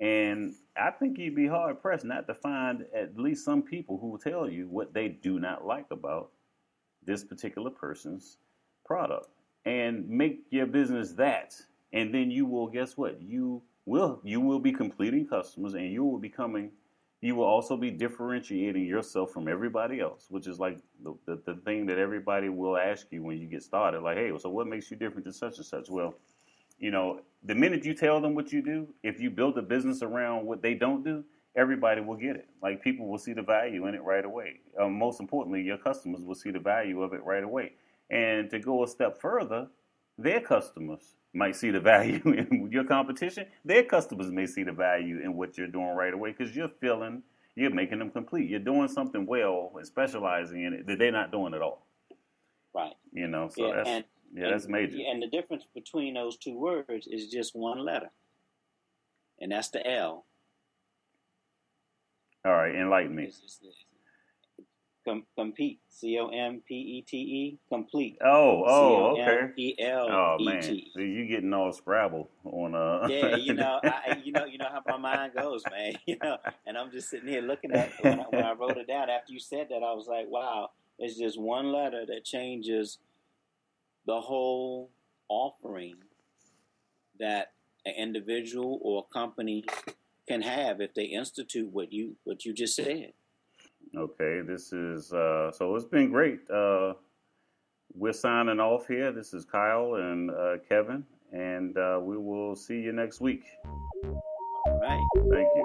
And 0.00 0.54
I 0.76 0.90
think 0.90 1.18
you'd 1.18 1.36
be 1.36 1.46
hard 1.46 1.80
pressed 1.80 2.04
not 2.04 2.26
to 2.26 2.34
find 2.34 2.84
at 2.94 3.16
least 3.16 3.44
some 3.44 3.62
people 3.62 3.96
who 3.96 4.08
will 4.08 4.18
tell 4.18 4.50
you 4.50 4.66
what 4.66 4.92
they 4.92 5.08
do 5.08 5.38
not 5.38 5.64
like 5.64 5.86
about 5.90 6.30
this 7.06 7.24
particular 7.24 7.70
person's 7.70 8.38
product. 8.84 9.28
And 9.64 10.08
make 10.08 10.42
your 10.50 10.66
business 10.66 11.12
that 11.12 11.54
and 11.92 12.12
then 12.12 12.30
you 12.30 12.44
will 12.44 12.66
guess 12.66 12.96
what? 12.96 13.22
You 13.22 13.62
will 13.86 14.20
you 14.24 14.40
will 14.40 14.58
be 14.58 14.72
completing 14.72 15.26
customers 15.26 15.74
and 15.74 15.92
you 15.92 16.04
will 16.04 16.18
be 16.18 16.28
coming 16.28 16.70
you 17.20 17.34
will 17.34 17.44
also 17.44 17.76
be 17.76 17.90
differentiating 17.90 18.84
yourself 18.84 19.30
from 19.30 19.48
everybody 19.48 20.00
else 20.00 20.26
which 20.30 20.46
is 20.46 20.58
like 20.58 20.78
the, 21.02 21.14
the, 21.26 21.40
the, 21.46 21.54
thing 21.62 21.86
that 21.86 21.98
everybody 21.98 22.48
will 22.48 22.76
ask 22.76 23.06
you 23.10 23.22
when 23.22 23.38
you 23.38 23.46
get 23.46 23.62
started 23.62 24.00
like 24.00 24.16
hey 24.16 24.32
so 24.38 24.48
what 24.48 24.66
makes 24.66 24.90
you 24.90 24.96
different 24.96 25.24
than 25.24 25.32
such 25.32 25.56
and 25.58 25.66
such? 25.66 25.88
Well 25.88 26.14
you 26.78 26.90
know 26.90 27.20
the 27.42 27.54
minute 27.54 27.84
you 27.84 27.94
tell 27.94 28.20
them 28.20 28.34
what 28.34 28.52
you 28.52 28.62
do 28.62 28.88
if 29.02 29.20
you 29.20 29.30
build 29.30 29.58
a 29.58 29.62
business 29.62 30.02
around 30.02 30.46
what 30.46 30.62
they 30.62 30.74
don't 30.74 31.04
do 31.04 31.22
everybody 31.56 32.00
will 32.00 32.16
get 32.16 32.36
it. 32.36 32.48
Like 32.62 32.82
people 32.82 33.06
will 33.06 33.18
see 33.18 33.32
the 33.32 33.42
value 33.42 33.86
in 33.86 33.94
it 33.94 34.02
right 34.02 34.24
away. 34.24 34.60
Um, 34.80 34.94
most 34.98 35.20
importantly, 35.20 35.62
your 35.62 35.78
customers 35.78 36.22
will 36.22 36.34
see 36.34 36.50
the 36.50 36.58
value 36.58 37.02
of 37.02 37.12
it 37.12 37.24
right 37.24 37.44
away. 37.44 37.72
And 38.10 38.50
to 38.50 38.58
go 38.58 38.84
a 38.84 38.88
step 38.88 39.20
further, 39.20 39.68
their 40.18 40.40
customers 40.40 41.14
might 41.32 41.56
see 41.56 41.70
the 41.70 41.80
value 41.92 42.22
in 42.24 42.68
your 42.70 42.84
competition. 42.84 43.46
Their 43.64 43.84
customers 43.84 44.30
may 44.30 44.46
see 44.46 44.62
the 44.62 44.72
value 44.72 45.20
in 45.20 45.34
what 45.36 45.56
you're 45.56 45.68
doing 45.68 45.88
right 45.88 46.12
away 46.12 46.34
because 46.36 46.54
you're 46.54 46.70
feeling 46.80 47.22
you're 47.56 47.70
making 47.70 48.00
them 48.00 48.10
complete. 48.10 48.50
You're 48.50 48.60
doing 48.60 48.88
something 48.88 49.26
well 49.26 49.72
and 49.76 49.86
specializing 49.86 50.64
in 50.64 50.72
it 50.72 50.86
that 50.86 50.98
they're 50.98 51.12
not 51.12 51.30
doing 51.30 51.54
at 51.54 51.62
all. 51.62 51.86
Right. 52.74 52.94
You 53.12 53.28
know, 53.28 53.48
so 53.54 53.68
yeah, 53.68 53.76
that's 53.76 53.88
and, 53.88 54.04
yeah, 54.34 54.44
and, 54.44 54.52
that's 54.52 54.68
major. 54.68 54.96
And 55.08 55.22
the 55.22 55.28
difference 55.28 55.64
between 55.72 56.14
those 56.14 56.36
two 56.36 56.58
words 56.58 57.06
is 57.06 57.28
just 57.28 57.54
one 57.54 57.78
letter, 57.78 58.10
and 59.40 59.52
that's 59.52 59.68
the 59.68 59.86
L 59.88 60.24
all 62.44 62.52
right, 62.52 62.74
enlighten 62.74 63.14
me. 63.14 63.32
Com- 65.06 65.26
compete. 65.36 65.80
C 65.88 66.18
O 66.18 66.28
M 66.28 66.62
P 66.66 66.74
E 66.74 67.04
T 67.06 67.16
E. 67.16 67.58
Complete. 67.68 68.18
Oh, 68.24 68.64
oh, 68.66 69.16
okay. 69.18 69.52
E 69.56 69.74
L 69.78 70.08
Oh 70.10 70.36
man, 70.40 70.62
See, 70.62 70.90
you 70.96 71.26
getting 71.26 71.52
all 71.52 71.72
Scrabble 71.72 72.30
on 72.44 72.74
uh. 72.74 73.06
yeah, 73.08 73.36
you 73.36 73.54
know, 73.54 73.80
I, 73.84 74.20
you 74.24 74.32
know, 74.32 74.44
you 74.44 74.58
know 74.58 74.68
how 74.70 74.82
my 74.86 74.96
mind 74.96 75.32
goes, 75.34 75.62
man. 75.70 75.94
You 76.06 76.16
know, 76.22 76.36
and 76.66 76.76
I'm 76.76 76.90
just 76.90 77.08
sitting 77.10 77.28
here 77.28 77.42
looking 77.42 77.72
at 77.72 77.92
when 78.00 78.20
I, 78.20 78.24
when 78.24 78.44
I 78.44 78.52
wrote 78.52 78.76
it 78.76 78.86
down. 78.86 79.08
After 79.10 79.32
you 79.32 79.40
said 79.40 79.68
that, 79.70 79.76
I 79.82 79.94
was 79.94 80.06
like, 80.06 80.26
wow, 80.28 80.70
it's 80.98 81.18
just 81.18 81.40
one 81.40 81.72
letter 81.72 82.04
that 82.06 82.24
changes 82.24 82.98
the 84.06 84.20
whole 84.20 84.90
offering 85.28 85.96
that 87.18 87.52
an 87.86 87.94
individual 87.96 88.78
or 88.82 89.04
a 89.08 89.14
company 89.14 89.64
can 90.26 90.42
have 90.42 90.80
if 90.80 90.94
they 90.94 91.04
institute 91.04 91.70
what 91.72 91.92
you 91.92 92.16
what 92.24 92.44
you 92.44 92.52
just 92.52 92.76
said. 92.76 93.12
Okay, 93.96 94.40
this 94.40 94.72
is 94.72 95.12
uh, 95.12 95.52
so 95.52 95.76
it's 95.76 95.84
been 95.84 96.10
great. 96.10 96.40
Uh, 96.50 96.94
we're 97.94 98.12
signing 98.12 98.58
off 98.58 98.88
here. 98.88 99.12
This 99.12 99.32
is 99.34 99.44
Kyle 99.44 99.94
and 99.94 100.30
uh, 100.30 100.56
Kevin, 100.68 101.04
and 101.32 101.76
uh, 101.76 102.00
we 102.02 102.16
will 102.16 102.56
see 102.56 102.80
you 102.80 102.92
next 102.92 103.20
week. 103.20 103.44
All 104.66 104.80
right. 104.80 105.04
Thank 105.30 105.48
you. 105.54 105.64